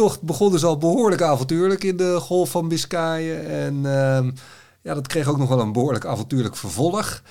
Tocht 0.00 0.22
begon 0.22 0.52
dus 0.52 0.64
al 0.64 0.78
behoorlijk 0.78 1.22
avontuurlijk 1.22 1.84
in 1.84 1.96
de 1.96 2.16
Golf 2.20 2.50
van 2.50 2.68
Biscayen. 2.68 3.46
En 3.46 3.74
uh, 3.74 4.32
ja, 4.82 4.94
dat 4.94 5.06
kreeg 5.06 5.28
ook 5.28 5.38
nog 5.38 5.48
wel 5.48 5.60
een 5.60 5.72
behoorlijk 5.72 6.04
avontuurlijk 6.04 6.56
vervolg. 6.56 7.22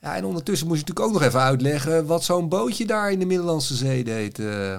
Ja, 0.00 0.16
en 0.16 0.24
ondertussen 0.24 0.66
moest 0.66 0.80
je 0.80 0.86
natuurlijk 0.86 1.14
ook 1.14 1.20
nog 1.20 1.28
even 1.28 1.40
uitleggen 1.40 2.06
wat 2.06 2.24
zo'n 2.24 2.48
bootje 2.48 2.86
daar 2.86 3.10
in 3.12 3.18
de 3.18 3.26
Middellandse 3.26 3.74
Zee 3.74 4.04
deed. 4.04 4.38
Uh. 4.38 4.78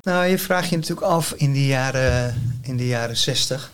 Nou, 0.00 0.26
je 0.26 0.38
vraagt 0.38 0.68
je 0.68 0.76
natuurlijk 0.76 1.06
af 1.06 1.32
in 1.32 1.52
de 1.52 1.66
jaren, 1.66 2.42
in 2.62 2.76
de 2.76 2.86
jaren 2.86 3.16
60 3.16 3.70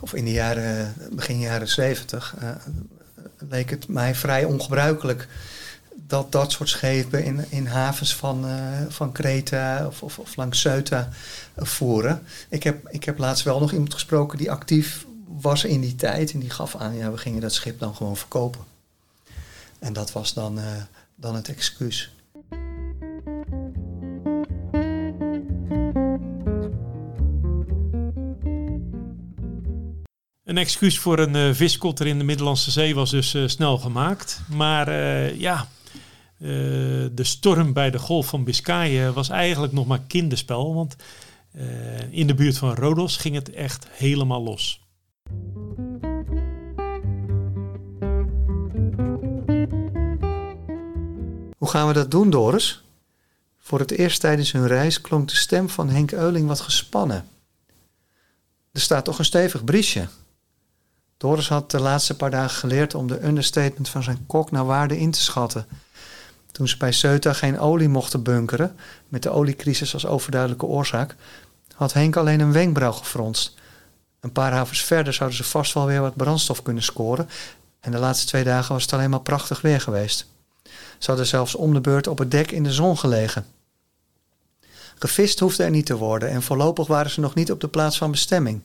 of 0.00 0.14
in 0.14 0.24
de 0.24 0.32
jaren, 0.32 0.94
begin 1.12 1.38
jaren 1.38 1.68
70, 1.68 2.34
uh, 2.42 2.48
leek 3.48 3.70
het 3.70 3.88
mij 3.88 4.14
vrij 4.14 4.44
ongebruikelijk 4.44 5.28
dat 6.08 6.32
dat 6.32 6.52
soort 6.52 6.68
schepen 6.68 7.24
in, 7.24 7.44
in 7.48 7.66
havens 7.66 8.14
van, 8.14 8.46
uh, 8.46 8.54
van 8.88 9.12
Kreta 9.12 9.86
of, 9.86 10.02
of, 10.02 10.18
of 10.18 10.36
langs 10.36 10.60
Ceuta 10.60 11.08
voeren. 11.56 12.22
Ik 12.48 12.62
heb, 12.62 12.88
ik 12.88 13.04
heb 13.04 13.18
laatst 13.18 13.44
wel 13.44 13.60
nog 13.60 13.72
iemand 13.72 13.94
gesproken 13.94 14.38
die 14.38 14.50
actief 14.50 15.06
was 15.26 15.64
in 15.64 15.80
die 15.80 15.94
tijd. 15.94 16.32
En 16.32 16.38
die 16.38 16.50
gaf 16.50 16.76
aan, 16.76 16.94
ja, 16.94 17.10
we 17.10 17.18
gingen 17.18 17.40
dat 17.40 17.54
schip 17.54 17.78
dan 17.78 17.94
gewoon 17.94 18.16
verkopen. 18.16 18.60
En 19.78 19.92
dat 19.92 20.12
was 20.12 20.34
dan, 20.34 20.58
uh, 20.58 20.64
dan 21.14 21.34
het 21.34 21.48
excuus. 21.48 22.12
Een 30.44 30.58
excuus 30.58 30.98
voor 30.98 31.18
een 31.18 31.34
uh, 31.34 31.54
viskotter 31.54 32.06
in 32.06 32.18
de 32.18 32.24
Middellandse 32.24 32.70
Zee 32.70 32.94
was 32.94 33.10
dus 33.10 33.36
snel 33.46 33.78
gemaakt. 33.78 34.40
Maar 34.48 34.92
ja, 35.34 35.68
uh, 36.38 36.48
de 37.12 37.24
storm 37.24 37.72
bij 37.72 37.90
de 37.90 37.98
Golf 37.98 38.26
van 38.26 38.44
Biscayen 38.44 39.14
was 39.14 39.28
eigenlijk 39.28 39.72
nog 39.72 39.86
maar 39.86 40.00
kinderspel. 40.06 40.74
Want 40.74 40.96
uh, 41.56 42.12
in 42.12 42.26
de 42.26 42.34
buurt 42.34 42.58
van 42.58 42.74
Rodos 42.74 43.16
ging 43.16 43.34
het 43.34 43.50
echt 43.50 43.86
helemaal 43.90 44.42
los. 44.42 44.80
Hoe 51.58 51.68
gaan 51.68 51.86
we 51.86 51.92
dat 51.92 52.10
doen, 52.10 52.30
Doris? 52.30 52.82
Voor 53.58 53.78
het 53.78 53.90
eerst 53.90 54.20
tijdens 54.20 54.52
hun 54.52 54.66
reis 54.66 55.00
klonk 55.00 55.28
de 55.28 55.36
stem 55.36 55.68
van 55.68 55.88
Henk 55.88 56.12
Euling 56.12 56.46
wat 56.46 56.60
gespannen. 56.60 57.28
Er 58.72 58.80
staat 58.80 59.04
toch 59.04 59.18
een 59.18 59.24
stevig 59.24 59.64
briesje. 59.64 60.08
Doris 61.16 61.48
had 61.48 61.70
de 61.70 61.80
laatste 61.80 62.16
paar 62.16 62.30
dagen 62.30 62.58
geleerd 62.58 62.94
om 62.94 63.06
de 63.06 63.24
understatement 63.24 63.88
van 63.88 64.02
zijn 64.02 64.26
kok 64.26 64.50
naar 64.50 64.64
waarde 64.64 64.98
in 64.98 65.10
te 65.10 65.20
schatten. 65.20 65.66
Toen 66.58 66.68
ze 66.68 66.76
bij 66.76 66.92
Ceuta 66.92 67.32
geen 67.32 67.58
olie 67.58 67.88
mochten 67.88 68.22
bunkeren, 68.22 68.76
met 69.08 69.22
de 69.22 69.30
oliecrisis 69.30 69.94
als 69.94 70.06
overduidelijke 70.06 70.66
oorzaak, 70.66 71.14
had 71.74 71.92
Henk 71.92 72.16
alleen 72.16 72.40
een 72.40 72.52
wenkbrauw 72.52 72.92
gefronst. 72.92 73.54
Een 74.20 74.32
paar 74.32 74.52
havens 74.52 74.80
verder 74.84 75.12
zouden 75.12 75.38
ze 75.38 75.44
vast 75.44 75.74
wel 75.74 75.86
weer 75.86 76.00
wat 76.00 76.16
brandstof 76.16 76.62
kunnen 76.62 76.82
scoren. 76.82 77.28
En 77.80 77.90
de 77.90 77.98
laatste 77.98 78.26
twee 78.26 78.44
dagen 78.44 78.72
was 78.72 78.82
het 78.82 78.92
alleen 78.92 79.10
maar 79.10 79.20
prachtig 79.20 79.60
weer 79.60 79.80
geweest. 79.80 80.26
Ze 80.98 81.06
hadden 81.06 81.26
zelfs 81.26 81.54
om 81.54 81.72
de 81.72 81.80
beurt 81.80 82.06
op 82.06 82.18
het 82.18 82.30
dek 82.30 82.50
in 82.50 82.62
de 82.62 82.72
zon 82.72 82.98
gelegen. 82.98 83.46
Gevist 84.98 85.38
hoefde 85.38 85.64
er 85.64 85.70
niet 85.70 85.86
te 85.86 85.96
worden 85.96 86.28
en 86.30 86.42
voorlopig 86.42 86.86
waren 86.86 87.10
ze 87.10 87.20
nog 87.20 87.34
niet 87.34 87.50
op 87.50 87.60
de 87.60 87.68
plaats 87.68 87.98
van 87.98 88.10
bestemming. 88.10 88.62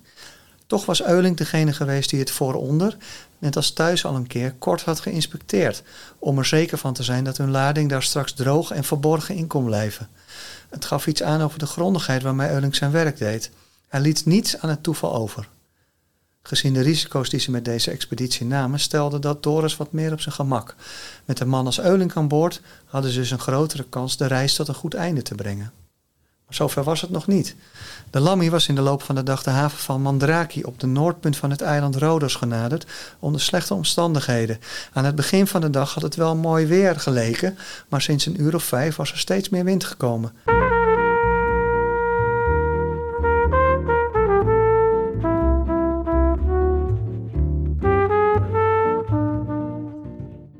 Toch 0.67 0.85
was 0.85 1.03
Euling 1.03 1.37
degene 1.37 1.73
geweest 1.73 2.09
die 2.09 2.19
het 2.19 2.31
vooronder, 2.31 2.97
net 3.43 3.55
als 3.55 3.71
thuis 3.71 4.05
al 4.05 4.15
een 4.15 4.27
keer, 4.27 4.53
kort 4.53 4.81
had 4.81 4.99
geïnspecteerd. 4.99 5.83
Om 6.19 6.37
er 6.37 6.45
zeker 6.45 6.77
van 6.77 6.93
te 6.93 7.03
zijn 7.03 7.23
dat 7.23 7.37
hun 7.37 7.51
lading 7.51 7.89
daar 7.89 8.03
straks 8.03 8.33
droog 8.33 8.71
en 8.71 8.83
verborgen 8.83 9.35
in 9.35 9.47
kon 9.47 9.65
blijven. 9.65 10.07
Het 10.69 10.85
gaf 10.85 11.07
iets 11.07 11.23
aan 11.23 11.41
over 11.41 11.59
de 11.59 11.65
grondigheid 11.65 12.21
waarmee 12.21 12.49
Euling 12.49 12.75
zijn 12.75 12.91
werk 12.91 13.17
deed. 13.17 13.51
Hij 13.87 13.99
liet 13.99 14.25
niets 14.25 14.57
aan 14.57 14.69
het 14.69 14.83
toeval 14.83 15.15
over. 15.15 15.47
Gezien 16.43 16.73
de 16.73 16.81
risico's 16.81 17.29
die 17.29 17.39
ze 17.39 17.51
met 17.51 17.65
deze 17.65 17.91
expeditie 17.91 18.45
namen, 18.45 18.79
stelde 18.79 19.19
dat 19.19 19.43
Doris 19.43 19.77
wat 19.77 19.91
meer 19.91 20.11
op 20.11 20.21
zijn 20.21 20.35
gemak. 20.35 20.75
Met 21.25 21.39
een 21.39 21.49
man 21.49 21.65
als 21.65 21.79
Euling 21.79 22.13
aan 22.13 22.27
boord 22.27 22.61
hadden 22.85 23.11
ze 23.11 23.19
dus 23.19 23.31
een 23.31 23.39
grotere 23.39 23.85
kans 23.89 24.17
de 24.17 24.25
reis 24.25 24.55
tot 24.55 24.67
een 24.67 24.75
goed 24.75 24.93
einde 24.93 25.21
te 25.21 25.35
brengen. 25.35 25.71
Zover 26.55 26.83
was 26.83 27.01
het 27.01 27.09
nog 27.09 27.27
niet. 27.27 27.55
De 28.09 28.19
Lammy 28.19 28.49
was 28.49 28.67
in 28.67 28.75
de 28.75 28.81
loop 28.81 29.03
van 29.03 29.15
de 29.15 29.23
dag 29.23 29.43
de 29.43 29.49
haven 29.49 29.77
van 29.77 30.01
Mandraki 30.01 30.63
op 30.63 30.79
de 30.79 30.87
noordpunt 30.87 31.37
van 31.37 31.49
het 31.49 31.61
eiland 31.61 31.95
Rodos 31.95 32.35
genaderd 32.35 32.85
onder 33.19 33.41
slechte 33.41 33.73
omstandigheden. 33.73 34.59
Aan 34.93 35.05
het 35.05 35.15
begin 35.15 35.47
van 35.47 35.61
de 35.61 35.69
dag 35.69 35.93
had 35.93 36.03
het 36.03 36.15
wel 36.15 36.35
mooi 36.35 36.65
weer 36.65 36.99
geleken, 36.99 37.57
maar 37.89 38.01
sinds 38.01 38.25
een 38.25 38.41
uur 38.41 38.55
of 38.55 38.63
vijf 38.63 38.95
was 38.95 39.11
er 39.11 39.17
steeds 39.17 39.49
meer 39.49 39.63
wind 39.63 39.83
gekomen. 39.83 40.31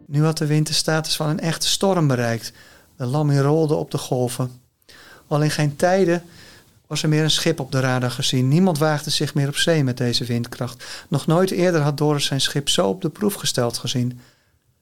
Nu 0.08 0.24
had 0.24 0.38
de 0.38 0.46
wind 0.46 0.68
de 0.68 0.74
status 0.74 1.16
van 1.16 1.30
een 1.30 1.40
echte 1.40 1.68
storm 1.68 2.08
bereikt. 2.08 2.54
De 2.98 3.06
Lammy 3.06 3.40
rolde 3.40 3.76
op 3.76 3.92
de 3.92 3.98
golven. 3.98 4.63
Al 5.28 5.42
in 5.42 5.52
geen 5.52 5.76
tijden 5.76 6.24
was 6.88 7.04
er 7.04 7.10
meer 7.10 7.24
een 7.24 7.32
schip 7.32 7.60
op 7.60 7.72
de 7.72 7.80
radar 7.80 8.12
gezien. 8.12 8.48
Niemand 8.48 8.78
waagde 8.78 9.10
zich 9.10 9.34
meer 9.34 9.48
op 9.48 9.56
zee 9.56 9.84
met 9.84 9.98
deze 9.98 10.26
windkracht. 10.26 10.86
Nog 11.08 11.28
nooit 11.28 11.52
eerder 11.52 11.82
had 11.82 11.98
Doris 11.98 12.26
zijn 12.26 12.42
schip 12.42 12.70
zo 12.70 12.88
op 12.88 13.02
de 13.02 13.10
proef 13.10 13.34
gesteld 13.34 13.78
gezien. 13.78 14.20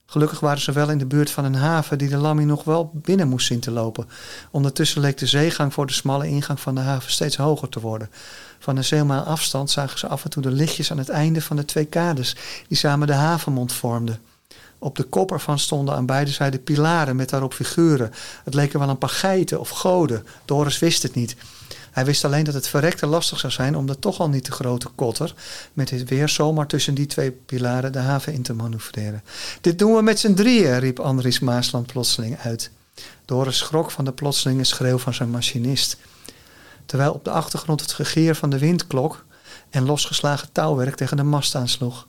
Gelukkig 0.06 0.40
waren 0.40 0.62
ze 0.62 0.72
wel 0.72 0.90
in 0.90 0.98
de 0.98 1.06
buurt 1.06 1.32
van 1.32 1.46
een 1.46 1.56
haven 1.56 1.98
die 1.98 2.10
de 2.10 2.18
Lammy 2.18 2.44
nog 2.44 2.64
wel 2.64 2.92
binnen 2.94 3.28
moest 3.28 3.48
zien 3.48 3.60
te 3.60 3.72
lopen. 3.72 4.08
Ondertussen 4.52 5.02
leek 5.02 5.18
de 5.18 5.28
zeegang 5.28 5.74
voor 5.74 5.88
de 5.88 5.94
smalle 5.94 6.28
ingang 6.28 6.60
van 6.60 6.76
de 6.76 6.82
haven 6.82 7.12
steeds 7.12 7.36
hoger 7.36 7.70
te 7.70 7.80
worden. 7.80 8.10
Van 8.60 8.78
een 8.78 8.84
zeelmaal 8.84 9.24
afstand 9.24 9.70
zagen 9.70 10.00
ze 10.00 10.08
af 10.08 10.24
en 10.24 10.30
toe 10.30 10.42
de 10.42 10.52
lichtjes 10.52 10.92
aan 10.92 10.98
het 10.98 11.10
einde 11.10 11.42
van 11.42 11.56
de 11.56 11.66
twee 11.66 11.86
kades 11.86 12.36
die 12.68 12.78
samen 12.78 13.08
de 13.08 13.14
havenmond 13.14 13.74
vormden. 13.74 14.20
Op 14.84 14.96
de 14.96 15.04
kop 15.04 15.32
ervan 15.32 15.60
stonden 15.60 15.96
aan 15.96 16.06
beide 16.06 16.32
zijden 16.32 16.64
pilaren 16.64 17.16
met 17.16 17.30
daarop 17.30 17.54
figuren. 17.54 18.12
Het 18.44 18.54
leken 18.54 18.80
wel 18.80 18.90
een 18.90 18.98
paar 18.98 19.10
geiten 19.10 19.60
of 19.60 19.70
goden. 19.70 20.26
Doris 20.46 20.80
wist 20.80 21.04
het 21.04 21.16
niet. 21.16 21.36
Hij 21.92 22.06
wist 22.06 22.26
alleen 22.26 22.44
dat 22.44 22.54
het 22.54 22.68
verrekte 22.68 23.06
lastig 23.06 23.40
zou 23.40 23.54
zijn 23.54 23.76
om 23.76 23.86
de 23.86 24.00
toch 24.00 24.20
al 24.20 24.30
niet 24.30 24.44
te 24.44 24.52
grote 24.52 24.88
kotter 24.96 25.34
met 25.74 25.88
dit 25.88 26.10
weer 26.10 26.30
zomaar 26.30 26.68
tussen 26.68 26.94
die 26.94 27.06
twee 27.06 27.32
pilaren 27.32 27.92
de 27.92 28.00
haven 28.00 28.34
in 28.34 28.42
te 28.42 28.54
manoeuvreren. 28.54 29.24
Dit 29.62 29.80
doen 29.80 29.96
we 29.96 30.02
met 30.02 30.20
z'n 30.20 30.34
drieën, 30.34 30.80
riep 30.80 31.00
Andries 31.00 31.40
Maasland 31.40 31.86
plotseling 31.86 32.40
uit. 32.40 32.72
Doris 33.26 33.58
schrok 33.58 33.92
van 33.92 34.06
de 34.06 34.12
plotselinge 34.12 34.64
schreeuw 34.64 34.98
van 34.98 35.14
zijn 35.14 35.30
machinist. 35.30 35.98
Terwijl 36.86 37.12
op 37.12 37.24
de 37.24 37.32
achtergrond 37.32 37.82
het 37.82 37.92
gegier 37.92 38.36
van 38.36 38.50
de 38.50 38.58
windklok 38.58 39.26
en 39.70 39.86
losgeslagen 39.86 40.52
touwwerk 40.52 40.96
tegen 40.96 41.18
de 41.18 41.24
mast 41.24 41.56
aansloeg. 41.56 42.08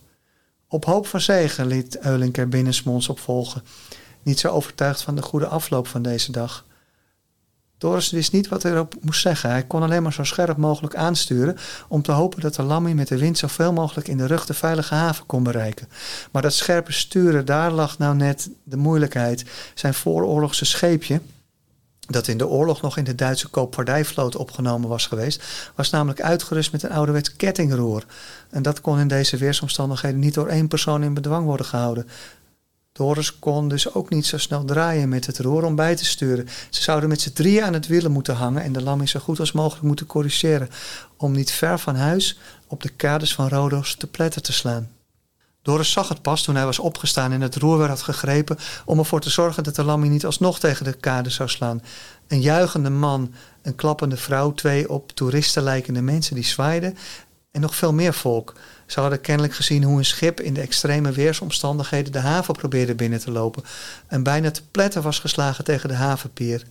Op 0.73 0.85
hoop 0.85 1.07
van 1.07 1.21
zegen 1.21 1.67
liet 1.67 1.99
Eulink 1.99 2.37
er 2.37 2.49
binnensmonds 2.49 3.09
op 3.09 3.19
volgen, 3.19 3.63
niet 4.23 4.41
zo 4.41 4.49
overtuigd 4.49 5.03
van 5.03 5.15
de 5.15 5.23
goede 5.23 5.47
afloop 5.47 5.87
van 5.87 6.03
deze 6.03 6.33
dag. 6.33 6.65
Doris 7.79 8.11
wist 8.11 8.33
niet 8.33 8.49
wat 8.49 8.63
hij 8.63 8.73
erop 8.73 8.95
moest 9.01 9.21
zeggen. 9.21 9.51
Hij 9.51 9.63
kon 9.63 9.83
alleen 9.83 10.03
maar 10.03 10.13
zo 10.13 10.25
scherp 10.25 10.57
mogelijk 10.57 10.95
aansturen 10.95 11.57
om 11.89 12.03
te 12.03 12.13
hopen 12.13 12.41
dat 12.41 12.55
de 12.55 12.63
Lammy 12.63 12.93
met 12.93 13.09
de 13.09 13.19
wind 13.19 13.39
zoveel 13.39 13.73
mogelijk 13.73 14.09
in 14.09 14.17
de 14.17 14.27
rug 14.27 14.47
de 14.47 14.55
veilige 14.55 14.95
haven 14.95 15.27
kon 15.27 15.43
bereiken. 15.43 15.89
Maar 16.31 16.43
dat 16.43 16.53
scherpe 16.53 16.93
sturen, 16.93 17.45
daar 17.45 17.71
lag 17.71 17.99
nou 17.99 18.17
net 18.17 18.51
de 18.65 18.77
moeilijkheid. 18.77 19.45
Zijn 19.75 19.95
vooroorlogse 19.95 20.65
scheepje, 20.65 21.21
dat 22.09 22.29
in 22.29 22.39
de 22.39 22.49
oorlog 22.49 22.83
nog 22.83 22.97
in 22.97 23.05
de 23.05 23.15
Duitse 23.15 23.49
koopvaardijvloot 23.49 24.37
opgenomen 24.37 24.89
was 24.89 25.07
geweest, 25.07 25.43
was 25.75 25.91
namelijk 25.91 26.21
uitgerust 26.21 26.73
met 26.73 26.83
een 26.83 26.93
ouderwets 26.93 27.37
kettingroer. 27.37 28.05
En 28.51 28.63
dat 28.63 28.81
kon 28.81 28.99
in 28.99 29.09
deze 29.09 29.37
weersomstandigheden 29.37 30.19
niet 30.19 30.35
door 30.35 30.47
één 30.49 30.69
persoon 30.69 31.03
in 31.03 31.15
bedwang 31.15 31.47
worden 31.47 31.67
gehouden. 31.67 32.09
Doris 32.93 33.39
kon 33.39 33.69
dus 33.69 33.95
ook 33.95 34.11
niet 34.11 34.27
zo 34.27 34.39
snel 34.39 34.65
draaien 34.65 35.09
met 35.09 35.27
het 35.27 35.39
roer 35.39 35.65
om 35.65 35.75
bij 35.75 35.97
te 35.97 36.05
sturen. 36.05 36.49
Ze 36.71 36.83
zouden 36.83 37.09
met 37.09 37.21
z'n 37.21 37.33
drieën 37.33 37.65
aan 37.65 37.73
het 37.73 37.87
wielen 37.87 38.13
moeten 38.13 38.35
hangen 38.35 38.63
en 38.63 38.73
de 38.73 38.83
lamming 38.83 39.09
zo 39.09 39.21
goed 39.21 39.41
als 39.41 39.53
mogelijk 39.53 39.83
moeten 39.87 40.07
corrigeren, 40.07 40.69
om 41.17 41.33
niet 41.33 41.51
ver 41.51 41.79
van 41.79 41.97
huis 41.97 42.39
op 42.67 42.83
de 42.83 42.89
kades 42.89 43.35
van 43.35 43.49
Rodos 43.49 43.95
te 43.95 44.07
pletter 44.07 44.43
te 44.43 44.53
slaan. 44.53 44.91
Doris 45.63 45.93
zag 45.93 46.09
het 46.09 46.23
pas 46.23 46.43
toen 46.43 46.55
hij 46.55 46.65
was 46.65 46.79
opgestaan 46.79 47.33
en 47.33 47.41
het 47.41 47.57
roer 47.57 47.89
had 47.89 48.03
gegrepen 48.03 48.59
om 48.85 48.99
ervoor 48.99 49.21
te 49.21 49.31
zorgen 49.31 49.65
dat 49.65 49.75
de 49.75 49.85
lammie 49.85 50.11
niet 50.11 50.25
alsnog 50.25 50.59
tegen 50.59 50.85
de 50.85 50.93
kade 50.93 51.31
zou 51.31 51.49
slaan. 51.49 51.83
Een 52.29 52.41
juichende 52.41 52.91
man, 52.91 53.35
een 53.63 53.75
klappende 53.75 54.17
vrouw, 54.17 54.53
twee 54.53 54.91
op 54.91 55.13
toeristen 55.13 55.63
lijkende 55.63 56.03
mensen 56.03 56.35
die 56.35 56.45
zwaaiden 56.45 56.97
en 57.51 57.61
nog 57.61 57.75
veel 57.75 57.93
meer 57.93 58.15
volk. 58.15 58.55
Ze 58.87 59.01
hadden 59.01 59.21
kennelijk 59.21 59.55
gezien 59.55 59.83
hoe 59.83 59.99
een 59.99 60.05
schip 60.05 60.41
in 60.41 60.55
de 60.55 60.61
extreme 60.61 61.13
weersomstandigheden 61.13 62.13
de 62.13 62.19
haven 62.19 62.55
probeerde 62.55 62.95
binnen 62.95 63.21
te 63.21 63.31
lopen 63.31 63.63
en 64.07 64.23
bijna 64.23 64.51
te 64.51 64.63
pletten 64.71 65.03
was 65.03 65.19
geslagen 65.19 65.65
tegen 65.65 65.89
de 65.89 65.95
havenpier. 65.95 66.63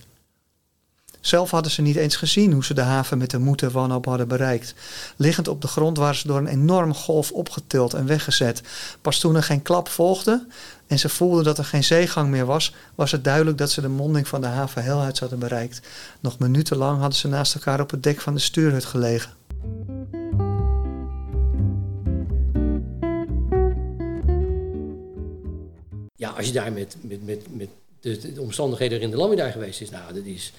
Zelf 1.22 1.50
hadden 1.50 1.72
ze 1.72 1.82
niet 1.82 1.96
eens 1.96 2.16
gezien 2.16 2.52
hoe 2.52 2.64
ze 2.64 2.74
de 2.74 2.80
haven 2.80 3.18
met 3.18 3.30
de 3.30 3.38
moed 3.38 3.62
en 3.62 3.70
wanhoop 3.70 4.04
hadden 4.04 4.28
bereikt. 4.28 4.74
Liggend 5.16 5.48
op 5.48 5.60
de 5.60 5.68
grond 5.68 5.96
waren 5.96 6.14
ze 6.14 6.26
door 6.26 6.38
een 6.38 6.46
enorme 6.46 6.94
golf 6.94 7.32
opgetild 7.32 7.94
en 7.94 8.06
weggezet. 8.06 8.62
Pas 9.00 9.18
toen 9.18 9.36
er 9.36 9.42
geen 9.42 9.62
klap 9.62 9.88
volgde 9.88 10.46
en 10.86 10.98
ze 10.98 11.08
voelden 11.08 11.44
dat 11.44 11.58
er 11.58 11.64
geen 11.64 11.84
zeegang 11.84 12.30
meer 12.30 12.46
was, 12.46 12.74
was 12.94 13.10
het 13.10 13.24
duidelijk 13.24 13.58
dat 13.58 13.70
ze 13.70 13.80
de 13.80 13.88
monding 13.88 14.28
van 14.28 14.40
de 14.40 14.46
haven 14.46 14.82
Helhuids 14.82 15.20
hadden 15.20 15.38
bereikt. 15.38 15.80
Nog 16.20 16.38
minutenlang 16.38 16.98
hadden 17.00 17.18
ze 17.18 17.28
naast 17.28 17.54
elkaar 17.54 17.80
op 17.80 17.90
het 17.90 18.02
dek 18.02 18.20
van 18.20 18.34
de 18.34 18.40
stuurhut 18.40 18.84
gelegen. 18.84 19.32
Ja, 26.14 26.30
als 26.30 26.46
je 26.46 26.52
daar 26.52 26.72
met, 26.72 26.96
met, 27.00 27.24
met, 27.24 27.56
met 27.56 27.68
de, 28.00 28.32
de 28.32 28.40
omstandigheden 28.40 29.00
in 29.00 29.10
de 29.10 29.16
Lammy 29.16 29.36
daar 29.36 29.52
geweest 29.52 29.80
is, 29.80 29.90
nou, 29.90 30.14
dat 30.14 30.24
is 30.24 30.52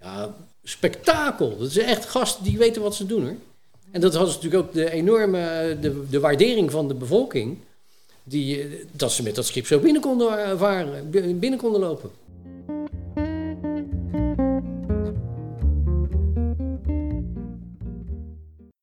ja, 0.00 0.34
spektakel. 0.62 1.58
Dat 1.58 1.68
is 1.68 1.78
echt 1.78 2.04
gasten 2.04 2.44
die 2.44 2.58
weten 2.58 2.82
wat 2.82 2.94
ze 2.94 3.06
doen 3.06 3.22
hoor. 3.22 3.36
En 3.90 4.00
dat 4.00 4.14
was 4.14 4.34
natuurlijk 4.34 4.62
ook 4.62 4.72
de 4.72 4.90
enorme 4.90 5.76
de, 5.80 6.08
de 6.10 6.20
waardering 6.20 6.70
van 6.70 6.88
de 6.88 6.94
bevolking. 6.94 7.58
Die, 8.22 8.62
eh, 8.62 8.86
dat 8.92 9.12
ze 9.12 9.22
met 9.22 9.34
dat 9.34 9.46
schip 9.46 9.66
zo 9.66 9.78
binnen 9.78 10.02
konden 10.02 10.58
varen, 10.58 11.10
binnen 11.40 11.58
konden 11.58 11.80
lopen. 11.80 12.10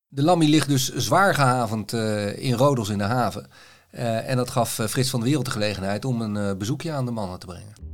De 0.08 0.24
Lammy 0.24 0.46
ligt 0.46 0.68
dus 0.68 0.96
zwaar 0.96 1.36
gehavend 1.36 1.94
uh, 1.94 2.38
in 2.38 2.54
Rodos 2.54 2.90
in 2.90 2.98
de 2.98 3.04
haven. 3.04 3.48
Uh, 3.92 4.30
en 4.30 4.38
dat 4.38 4.50
gaf 4.50 4.80
Frits 4.90 5.10
van 5.10 5.20
de 5.20 5.26
Wereld 5.26 5.46
de 5.46 5.52
gelegenheid 5.52 6.06
om 6.06 6.22
een 6.22 6.58
bezoekje 6.58 6.92
aan 6.92 7.06
de 7.06 7.12
mannen 7.12 7.40
te 7.40 7.46
brengen. 7.46 7.87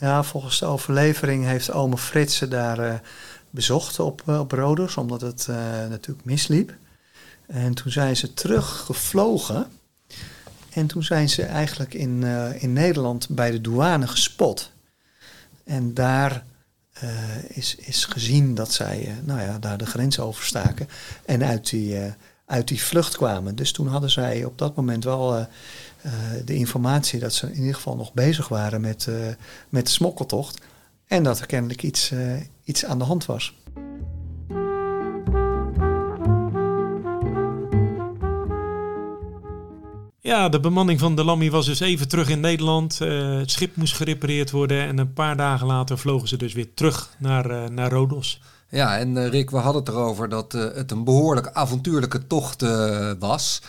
Ja, 0.00 0.22
volgens 0.22 0.58
de 0.58 0.66
overlevering 0.66 1.44
heeft 1.44 1.72
ome 1.72 1.98
Frits 1.98 2.36
ze 2.36 2.48
daar 2.48 2.78
uh, 2.78 2.94
bezocht 3.50 3.98
op, 3.98 4.22
uh, 4.28 4.38
op 4.38 4.52
Rodos, 4.52 4.96
omdat 4.96 5.20
het 5.20 5.46
uh, 5.50 5.56
natuurlijk 5.88 6.24
misliep. 6.26 6.74
En 7.46 7.74
toen 7.74 7.92
zijn 7.92 8.16
ze 8.16 8.34
teruggevlogen. 8.34 9.66
En 10.70 10.86
toen 10.86 11.02
zijn 11.02 11.28
ze 11.28 11.42
eigenlijk 11.42 11.94
in, 11.94 12.22
in 12.58 12.72
Nederland 12.72 13.28
bij 13.28 13.50
de 13.50 13.60
douane 13.60 14.06
gespot. 14.06 14.72
En 15.64 15.94
daar 15.94 16.44
is, 17.48 17.74
is 17.74 18.04
gezien 18.04 18.54
dat 18.54 18.72
zij 18.72 19.14
nou 19.24 19.40
ja, 19.40 19.58
daar 19.58 19.78
de 19.78 19.86
grens 19.86 20.18
overstaken 20.18 20.88
en 21.24 21.44
uit 21.44 21.70
die, 21.70 21.98
uit 22.46 22.68
die 22.68 22.82
vlucht 22.82 23.16
kwamen. 23.16 23.54
Dus 23.54 23.72
toen 23.72 23.86
hadden 23.86 24.10
zij 24.10 24.44
op 24.44 24.58
dat 24.58 24.76
moment 24.76 25.04
wel 25.04 25.46
uh, 26.06 26.12
de 26.44 26.54
informatie 26.54 27.20
dat 27.20 27.32
ze 27.32 27.46
in 27.46 27.58
ieder 27.58 27.74
geval 27.74 27.96
nog 27.96 28.12
bezig 28.12 28.48
waren 28.48 28.80
met, 28.80 29.06
uh, 29.08 29.16
met 29.68 29.86
de 29.86 29.92
smokkeltocht. 29.92 30.60
En 31.06 31.22
dat 31.22 31.40
er 31.40 31.46
kennelijk 31.46 31.82
iets, 31.82 32.10
uh, 32.10 32.32
iets 32.64 32.84
aan 32.84 32.98
de 32.98 33.04
hand 33.04 33.26
was. 33.26 33.54
Ja, 40.20 40.48
de 40.48 40.60
bemanning 40.60 40.98
van 41.00 41.16
de 41.16 41.24
Lammy 41.24 41.50
was 41.50 41.66
dus 41.66 41.80
even 41.80 42.08
terug 42.08 42.28
in 42.28 42.40
Nederland. 42.40 42.98
het 42.98 43.50
schip 43.50 43.76
moest 43.76 43.94
gerepareerd 43.94 44.50
worden 44.50 44.86
en 44.86 44.98
een 44.98 45.12
paar 45.12 45.36
dagen 45.36 45.66
later 45.66 45.98
vlogen 45.98 46.28
ze 46.28 46.36
dus 46.36 46.52
weer 46.52 46.74
terug 46.74 47.14
naar, 47.18 47.72
naar 47.72 47.90
Rodos. 47.90 48.40
Ja, 48.68 48.98
en 48.98 49.28
Rick, 49.30 49.50
we 49.50 49.56
hadden 49.56 49.82
het 49.82 49.90
erover 49.90 50.28
dat 50.28 50.52
het 50.52 50.90
een 50.90 51.04
behoorlijk 51.04 51.50
avontuurlijke 51.52 52.26
tocht 52.26 52.64
was. 53.18 53.62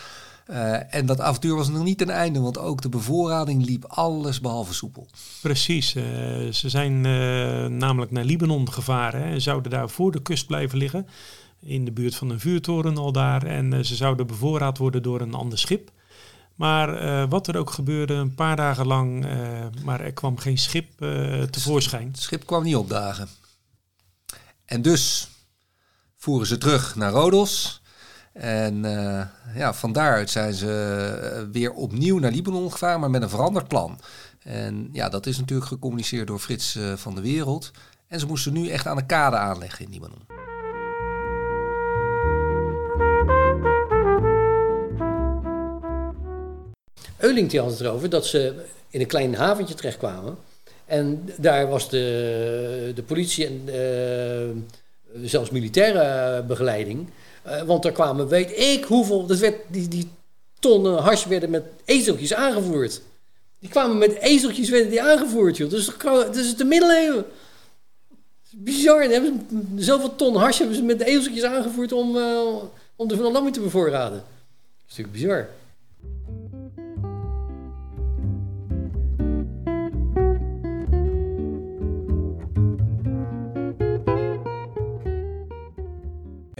Uh, 0.52 0.94
en 0.94 1.06
dat 1.06 1.20
avontuur 1.20 1.54
was 1.54 1.68
nog 1.68 1.84
niet 1.84 1.98
ten 1.98 2.10
einde, 2.10 2.40
want 2.40 2.58
ook 2.58 2.82
de 2.82 2.88
bevoorrading 2.88 3.64
liep 3.64 3.84
alles 3.84 4.40
behalve 4.40 4.74
soepel. 4.74 5.06
Precies, 5.42 5.94
uh, 5.94 6.02
ze 6.52 6.68
zijn 6.68 6.92
uh, 7.04 7.66
namelijk 7.66 8.10
naar 8.10 8.24
Libanon 8.24 8.72
gevaren 8.72 9.22
en 9.22 9.40
zouden 9.40 9.70
daar 9.70 9.90
voor 9.90 10.12
de 10.12 10.22
kust 10.22 10.46
blijven 10.46 10.78
liggen. 10.78 11.06
In 11.60 11.84
de 11.84 11.92
buurt 11.92 12.14
van 12.14 12.30
een 12.30 12.40
vuurtoren 12.40 12.96
al 12.96 13.12
daar. 13.12 13.42
En 13.46 13.84
ze 13.84 13.94
zouden 13.94 14.26
bevoorraad 14.26 14.78
worden 14.78 15.02
door 15.02 15.20
een 15.20 15.34
ander 15.34 15.58
schip. 15.58 15.90
Maar 16.54 17.28
wat 17.28 17.48
er 17.48 17.56
ook 17.56 17.70
gebeurde, 17.70 18.14
een 18.14 18.34
paar 18.34 18.56
dagen 18.56 18.86
lang, 18.86 19.26
maar 19.84 20.00
er 20.00 20.12
kwam 20.12 20.38
geen 20.38 20.58
schip 20.58 20.98
tevoorschijn. 21.50 22.06
Het 22.06 22.20
schip 22.20 22.46
kwam 22.46 22.62
niet 22.62 22.76
opdagen. 22.76 23.28
En 24.64 24.82
dus 24.82 25.28
voeren 26.16 26.46
ze 26.46 26.58
terug 26.58 26.96
naar 26.96 27.12
Rodos. 27.12 27.81
En 28.32 28.84
uh, 28.84 29.22
ja, 29.54 29.74
van 29.74 29.92
daaruit 29.92 30.30
zijn 30.30 30.52
ze 30.54 31.48
weer 31.52 31.72
opnieuw 31.72 32.18
naar 32.18 32.30
Libanon 32.30 32.72
gevaren, 32.72 33.00
maar 33.00 33.10
met 33.10 33.22
een 33.22 33.28
veranderd 33.28 33.68
plan. 33.68 34.00
En 34.42 34.88
ja, 34.92 35.08
dat 35.08 35.26
is 35.26 35.38
natuurlijk 35.38 35.68
gecommuniceerd 35.68 36.26
door 36.26 36.38
Frits 36.38 36.78
van 36.94 37.14
de 37.14 37.20
Wereld. 37.20 37.70
En 38.08 38.20
ze 38.20 38.26
moesten 38.26 38.52
nu 38.52 38.68
echt 38.68 38.86
aan 38.86 38.96
de 38.96 39.06
kade 39.06 39.36
aanleggen 39.36 39.84
in 39.84 39.90
Libanon. 39.90 40.26
Euling 47.18 47.50
die 47.50 47.60
had 47.60 47.70
het 47.70 47.80
erover 47.80 48.10
dat 48.10 48.26
ze 48.26 48.64
in 48.90 49.00
een 49.00 49.06
klein 49.06 49.34
haventje 49.34 49.74
terechtkwamen. 49.74 50.36
En 50.84 51.28
daar 51.38 51.68
was 51.68 51.88
de, 51.88 52.92
de 52.94 53.02
politie 53.02 53.46
en 53.46 53.68
zelfs 55.22 55.50
militaire 55.50 56.42
begeleiding. 56.42 57.08
Uh, 57.46 57.62
want 57.62 57.82
daar 57.82 57.92
kwamen, 57.92 58.28
weet 58.28 58.58
ik 58.58 58.84
hoeveel, 58.84 59.26
dat 59.26 59.38
werd, 59.38 59.56
die, 59.68 59.88
die 59.88 60.10
tonnen 60.58 60.98
hash 60.98 61.24
werden 61.26 61.50
met 61.50 61.64
ezeltjes 61.84 62.34
aangevoerd. 62.34 63.00
Die 63.58 63.70
kwamen 63.70 63.98
met 63.98 64.18
ezeltjes 64.18 64.70
werden 64.70 64.90
die 64.90 65.02
aangevoerd, 65.02 65.56
joh. 65.56 65.70
Dus 65.70 65.90
dat 66.02 66.36
is 66.36 66.56
de 66.56 66.64
middeleeuwen. 66.64 67.24
Bizar. 68.50 69.02
Ze, 69.04 69.34
zoveel 69.76 70.16
ton 70.16 70.36
hash 70.36 70.58
hebben 70.58 70.76
ze 70.76 70.82
met 70.82 71.00
ezeltjes 71.00 71.44
aangevoerd 71.44 71.92
om, 71.92 72.16
uh, 72.16 72.54
om 72.96 73.08
de 73.08 73.16
Van 73.16 73.32
Lammy 73.32 73.50
te 73.50 73.60
bevoorraden. 73.60 74.18
Dat 74.18 74.88
is 74.88 74.96
natuurlijk 74.96 75.12
bizar. 75.12 75.48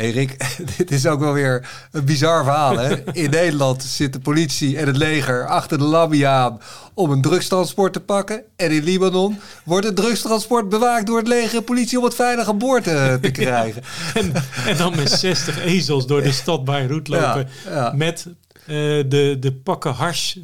Hey 0.03 0.11
Rick, 0.11 0.57
dit 0.77 0.91
is 0.91 1.07
ook 1.07 1.21
wel 1.21 1.33
weer 1.33 1.69
een 1.93 2.05
bizar 2.05 2.45
verhaal. 2.45 2.79
Hè? 2.79 3.13
In 3.13 3.31
Nederland 3.41 3.83
zit 3.83 4.13
de 4.13 4.21
politie 4.21 4.79
en 4.79 4.87
het 4.87 4.97
leger 4.97 5.47
achter 5.47 5.79
de 5.79 5.85
Lambi 5.85 6.23
aan 6.23 6.61
om 6.95 7.11
een 7.11 7.23
drugstransport 7.23 7.93
te 7.93 8.01
pakken. 8.01 8.43
En 8.57 8.71
in 8.71 8.83
Libanon 8.83 9.41
wordt 9.65 9.87
het 9.87 9.97
drugstransport 9.97 10.69
bewaakt 10.69 11.07
door 11.07 11.19
het 11.19 11.29
leger 11.29 11.59
en 11.59 11.65
politie 11.65 11.99
om 11.99 12.05
het 12.05 12.15
veilig 12.15 12.49
aan 12.49 12.59
boord 12.59 12.85
te, 12.85 13.19
te 13.21 13.31
krijgen. 13.41 13.83
en, 14.15 14.33
en, 14.67 14.77
dan 14.77 14.97
met 14.97 15.11
60 15.11 15.65
ezels 15.65 16.07
door 16.07 16.23
de 16.23 16.33
stad 16.33 16.65
Beirut 16.65 17.09
lopen 17.09 17.49
met 17.95 18.27
uh, 18.27 18.77
de, 19.09 19.37
de 19.41 19.53
pakken 19.53 19.93
hars 19.93 20.39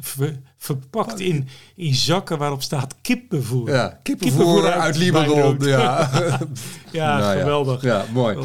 verpakt 0.57 1.19
in, 1.19 1.47
in 1.75 1.93
zakken 1.93 2.37
waarop 2.37 2.61
staat 2.61 2.95
kippenvoer. 3.01 3.69
Ja, 3.69 3.99
kippenvoer, 4.03 4.65
uit, 4.65 4.81
uit 4.81 4.97
Libanon. 4.97 5.57
Ja, 5.59 6.09
ja, 6.91 7.17
nou 7.17 7.39
geweldig. 7.39 7.81
Ja, 7.81 8.05
mooi. 8.13 8.37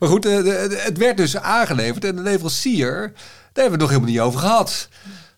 Maar 0.00 0.08
goed, 0.08 0.26
eh, 0.26 0.44
het 0.84 0.98
werd 0.98 1.16
dus 1.16 1.36
aangeleverd 1.36 2.04
en 2.04 2.16
de 2.16 2.22
leverancier, 2.22 3.12
daar 3.52 3.64
hebben 3.64 3.64
we 3.64 3.70
het 3.70 3.80
nog 3.80 3.88
helemaal 3.88 4.10
niet 4.10 4.20
over 4.20 4.40
gehad. 4.40 4.88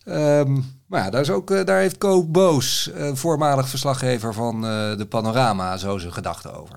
Um, 0.05 0.63
maar 0.87 1.03
ja, 1.03 1.09
daar, 1.09 1.21
is 1.21 1.31
ook, 1.31 1.51
eh, 1.51 1.63
daar 1.63 1.79
heeft 1.79 1.97
Koop 1.97 2.33
Boos, 2.33 2.91
een 2.95 3.17
voormalig 3.17 3.67
verslaggever 3.67 4.33
van 4.33 4.61
de 4.97 5.05
Panorama, 5.09 5.77
zo 5.77 5.97
zijn 5.97 6.13
gedachten 6.13 6.53
over. 6.53 6.75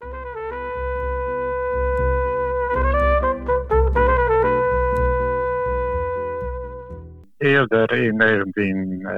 Eerder 7.36 7.92
in 7.92 8.16
19, 8.16 9.00
uh, 9.00 9.08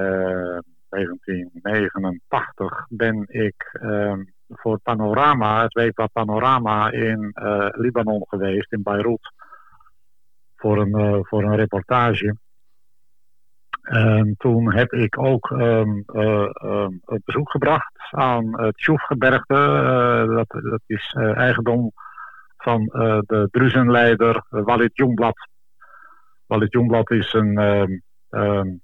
1989 0.89 2.85
ben 2.89 3.25
ik 3.27 3.77
ehm, 3.81 4.23
voor 4.49 4.79
Panorama, 4.79 5.61
het 5.61 5.73
weekblad 5.73 6.11
Panorama 6.11 6.91
in 6.91 7.31
uh, 7.33 7.67
Libanon 7.71 8.25
geweest, 8.27 8.71
in 8.71 8.83
Beirut. 8.83 9.33
Voor 10.55 10.77
een, 10.77 10.99
uh, 10.99 11.19
voor 11.21 11.43
een 11.43 11.55
reportage. 11.55 12.35
En 13.81 14.35
toen 14.37 14.73
heb 14.73 14.93
ik 14.93 15.17
ook 15.17 15.49
um, 15.49 16.03
een 16.05 17.01
bezoek 17.25 17.51
gebracht 17.51 17.93
aan 18.11 18.61
het 18.61 18.79
Sjoefgebergte. 18.79 19.55
dat, 20.35 20.61
dat 20.63 20.81
is 20.85 21.15
eigendom 21.33 21.91
van 22.57 22.83
de 23.25 23.47
Druzenleider 23.51 24.43
Walid 24.49 24.91
Jongblad. 24.93 25.47
Walid 26.45 26.73
Jongblad 26.73 27.11
is 27.11 27.33
een 27.33 27.57
um, 28.29 28.81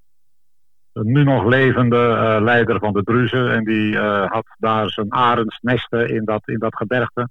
nu 1.04 1.24
nog 1.24 1.46
levende 1.46 1.98
uh, 1.98 2.44
leider 2.44 2.80
van 2.80 2.94
de 2.94 3.04
Druzen. 3.04 3.52
En 3.52 3.64
die 3.64 3.94
uh, 3.94 4.32
had 4.32 4.46
daar 4.58 4.90
zijn 4.90 5.14
arendsnesten 5.14 6.10
in 6.10 6.26
dat, 6.26 6.48
in 6.48 6.60
dat 6.60 6.76
gebergte. 6.76 7.30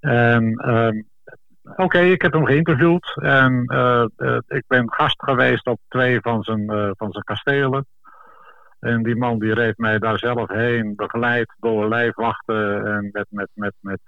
En 0.00 0.68
um, 0.74 1.06
oké, 1.76 1.98
ik 1.98 2.22
heb 2.22 2.32
hem 2.32 2.46
geïnterviewd. 2.46 3.16
En 3.22 3.64
uh, 3.72 4.04
ik 4.46 4.64
ben 4.66 4.92
gast 4.92 5.22
geweest 5.22 5.66
op 5.66 5.78
twee 5.88 6.20
van 6.20 6.42
zijn, 6.42 6.66
van 6.96 7.12
zijn 7.12 7.24
kastelen. 7.24 7.86
En 8.80 9.02
die 9.02 9.16
man 9.16 9.38
die 9.38 9.54
reed 9.54 9.78
mij 9.78 9.98
daar 9.98 10.18
zelf 10.18 10.48
heen, 10.48 10.92
begeleid 10.96 11.54
door 11.58 11.88
lijfwachten 11.88 12.86
en 12.86 13.08
met, 13.12 13.26
met, 13.28 13.48
met, 13.54 13.74
met, 13.80 14.00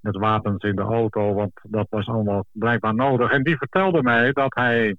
met 0.00 0.16
wapens 0.16 0.64
in 0.64 0.76
de 0.76 0.82
auto. 0.82 1.34
Want 1.34 1.52
dat 1.62 1.86
was 1.90 2.06
allemaal 2.06 2.44
blijkbaar 2.52 2.94
nodig. 2.94 3.30
En 3.30 3.42
die 3.42 3.56
vertelde 3.56 4.02
mij 4.02 4.32
dat 4.32 4.54
hij... 4.54 4.96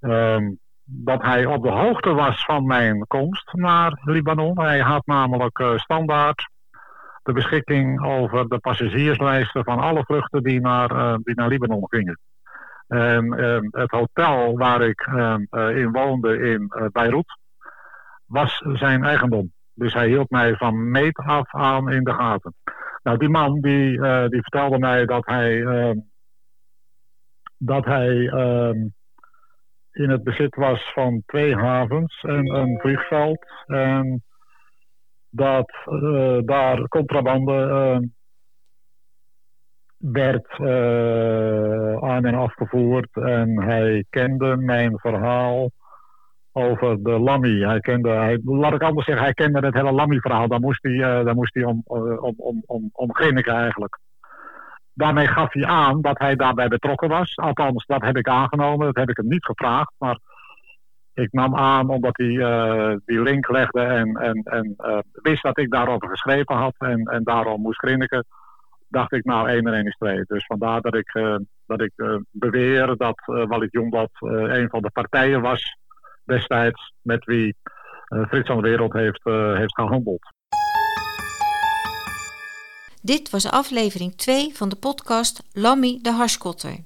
Um, 0.00 0.58
dat 0.88 1.22
hij 1.22 1.46
op 1.46 1.62
de 1.62 1.70
hoogte 1.70 2.12
was 2.12 2.44
van 2.44 2.66
mijn 2.66 3.06
komst 3.06 3.52
naar 3.52 4.00
Libanon. 4.04 4.60
Hij 4.60 4.80
had 4.80 5.06
namelijk 5.06 5.58
uh, 5.58 5.76
standaard 5.76 6.50
de 7.22 7.32
beschikking 7.32 8.04
over 8.04 8.48
de 8.48 8.58
passagierslijsten 8.58 9.64
van 9.64 9.78
alle 9.78 10.04
vluchten 10.04 10.42
die 10.42 10.60
naar, 10.60 10.92
uh, 10.92 11.14
die 11.22 11.34
naar 11.34 11.48
Libanon 11.48 11.84
gingen. 11.88 12.18
En 12.86 13.24
uh, 13.26 13.58
het 13.70 13.90
hotel 13.90 14.56
waar 14.56 14.82
ik 14.82 15.08
in 15.74 15.92
woonde 15.92 16.38
in 16.38 16.72
Beirut 16.92 17.38
was 18.26 18.62
zijn 18.72 19.04
eigendom. 19.04 19.52
Dus 19.74 19.92
hij 19.92 20.06
hield 20.06 20.30
mij 20.30 20.56
van 20.56 20.90
meet 20.90 21.16
af 21.16 21.54
aan 21.54 21.90
in 21.90 22.04
de 22.04 22.12
gaten. 22.12 22.54
Nou, 23.02 23.18
die 23.18 23.28
man 23.28 23.60
die, 23.60 24.00
die 24.28 24.42
vertelde 24.42 24.78
mij 24.78 25.06
dat 25.06 25.26
hij, 25.26 25.64
dat 27.56 27.84
hij 27.84 28.30
in 29.96 30.10
het 30.10 30.24
bezit 30.24 30.54
was 30.54 30.92
van 30.92 31.22
twee 31.26 31.56
havens 31.56 32.22
en 32.22 32.54
een 32.54 32.78
vliegveld. 32.80 33.46
En 33.66 34.22
dat 35.30 35.72
uh, 35.86 36.38
daar 36.44 36.88
contrabande 36.88 37.52
uh, 37.52 38.08
werd 40.12 40.58
uh, 40.58 41.96
aan 42.10 42.24
en 42.24 42.34
afgevoerd. 42.34 43.08
En 43.12 43.62
hij 43.62 44.04
kende 44.10 44.56
mijn 44.56 44.98
verhaal 44.98 45.70
over 46.52 47.02
de 47.02 47.18
Lammy. 47.18 47.64
Hij 47.64 47.80
kende, 47.80 48.08
hij, 48.08 48.40
laat 48.44 48.74
ik 48.74 48.82
anders 48.82 49.06
zeggen, 49.06 49.24
hij 49.24 49.34
kende 49.34 49.66
het 49.66 49.74
hele 49.74 49.92
Lammy-verhaal. 49.92 50.48
Daar 50.48 50.60
moest 50.60 50.82
hij, 50.82 50.96
daar 51.24 51.34
moest 51.34 51.54
hij 51.54 51.64
om, 51.64 51.82
om, 51.84 52.34
om, 52.36 52.62
om, 52.66 52.90
om 52.92 53.10
eigenlijk 53.10 53.98
daarmee 54.96 55.26
gaf 55.26 55.52
hij 55.52 55.66
aan 55.66 56.00
dat 56.00 56.18
hij 56.18 56.36
daarbij 56.36 56.68
betrokken 56.68 57.08
was. 57.08 57.36
Althans, 57.36 57.86
dat 57.86 58.02
heb 58.02 58.16
ik 58.16 58.28
aangenomen. 58.28 58.86
Dat 58.86 58.96
heb 58.96 59.10
ik 59.10 59.16
hem 59.16 59.28
niet 59.28 59.44
gevraagd. 59.44 59.92
Maar 59.98 60.18
ik 61.14 61.32
nam 61.32 61.56
aan 61.56 61.88
omdat 61.88 62.16
hij 62.16 62.26
uh, 62.26 62.96
die 63.04 63.22
link 63.22 63.48
legde 63.48 63.80
en, 63.80 64.16
en, 64.16 64.42
en 64.42 64.74
uh, 64.78 64.98
wist 65.12 65.42
dat 65.42 65.58
ik 65.58 65.70
daarover 65.70 66.08
geschreven 66.08 66.54
had. 66.54 66.74
En, 66.78 67.04
en 67.04 67.22
daarom 67.24 67.60
moest 67.60 67.78
grinniken. 67.78 68.26
Dacht 68.88 69.12
ik, 69.12 69.24
nou, 69.24 69.48
één 69.48 69.66
en 69.66 69.74
één 69.74 69.86
is 69.86 69.96
twee. 69.96 70.24
Dus 70.26 70.46
vandaar 70.46 70.80
dat 70.80 70.94
ik, 70.94 71.14
uh, 71.14 71.36
dat 71.66 71.80
ik 71.80 71.92
beweer 72.30 72.96
dat 72.96 73.22
Walid 73.24 73.72
Jongblad 73.72 74.10
een 74.20 74.68
van 74.68 74.82
de 74.82 74.90
partijen 74.90 75.40
was 75.40 75.76
destijds 76.24 76.94
met 77.02 77.24
wie 77.24 77.56
Frits 78.28 78.48
van 78.48 78.62
de 78.62 78.68
Wereld 78.68 78.92
heeft, 78.92 79.24
heeft 79.58 79.74
gehandeld. 79.74 80.35
Dit 83.06 83.30
was 83.30 83.50
aflevering 83.50 84.16
2 84.16 84.54
van 84.54 84.68
de 84.68 84.76
podcast 84.76 85.42
Lammy 85.52 85.98
de 86.02 86.10
Harskotter. 86.10 86.84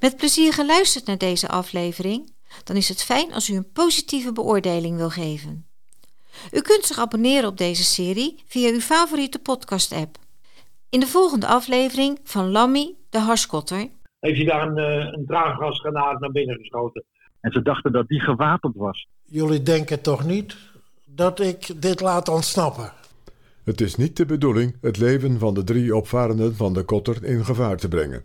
Met 0.00 0.16
plezier 0.16 0.52
geluisterd 0.52 1.06
naar 1.06 1.18
deze 1.18 1.48
aflevering? 1.48 2.32
Dan 2.64 2.76
is 2.76 2.88
het 2.88 3.02
fijn 3.04 3.32
als 3.32 3.48
u 3.48 3.56
een 3.56 3.72
positieve 3.72 4.32
beoordeling 4.32 4.96
wil 4.96 5.10
geven. 5.10 5.66
U 6.52 6.60
kunt 6.60 6.84
zich 6.84 6.98
abonneren 6.98 7.48
op 7.48 7.58
deze 7.58 7.84
serie 7.84 8.42
via 8.46 8.70
uw 8.72 8.80
favoriete 8.80 9.38
podcast-app. 9.38 10.16
In 10.90 11.00
de 11.00 11.06
volgende 11.06 11.46
aflevering 11.46 12.18
van 12.24 12.50
Lammy 12.50 12.94
de 13.10 13.18
Harskotter 13.18 13.88
heeft 14.20 14.36
hij 14.36 14.46
daar 14.46 14.66
een, 14.66 14.78
eh, 14.78 15.12
een 15.12 15.26
draaggasgranaat 15.26 16.20
naar 16.20 16.32
binnen 16.32 16.56
geschoten. 16.56 17.04
En 17.40 17.52
ze 17.52 17.62
dachten 17.62 17.92
dat 17.92 18.08
die 18.08 18.20
gewapend 18.20 18.76
was. 18.76 19.06
Jullie 19.22 19.62
denken 19.62 20.02
toch 20.02 20.24
niet 20.24 20.56
dat 21.04 21.40
ik 21.40 21.82
dit 21.82 22.00
laat 22.00 22.28
ontsnappen? 22.28 23.01
Het 23.64 23.80
is 23.80 23.96
niet 23.96 24.16
de 24.16 24.26
bedoeling 24.26 24.76
het 24.80 24.98
leven 24.98 25.38
van 25.38 25.54
de 25.54 25.64
drie 25.64 25.96
opvarenden 25.96 26.56
van 26.56 26.72
de 26.72 26.82
kotter 26.82 27.24
in 27.24 27.44
gevaar 27.44 27.76
te 27.76 27.88
brengen. 27.88 28.22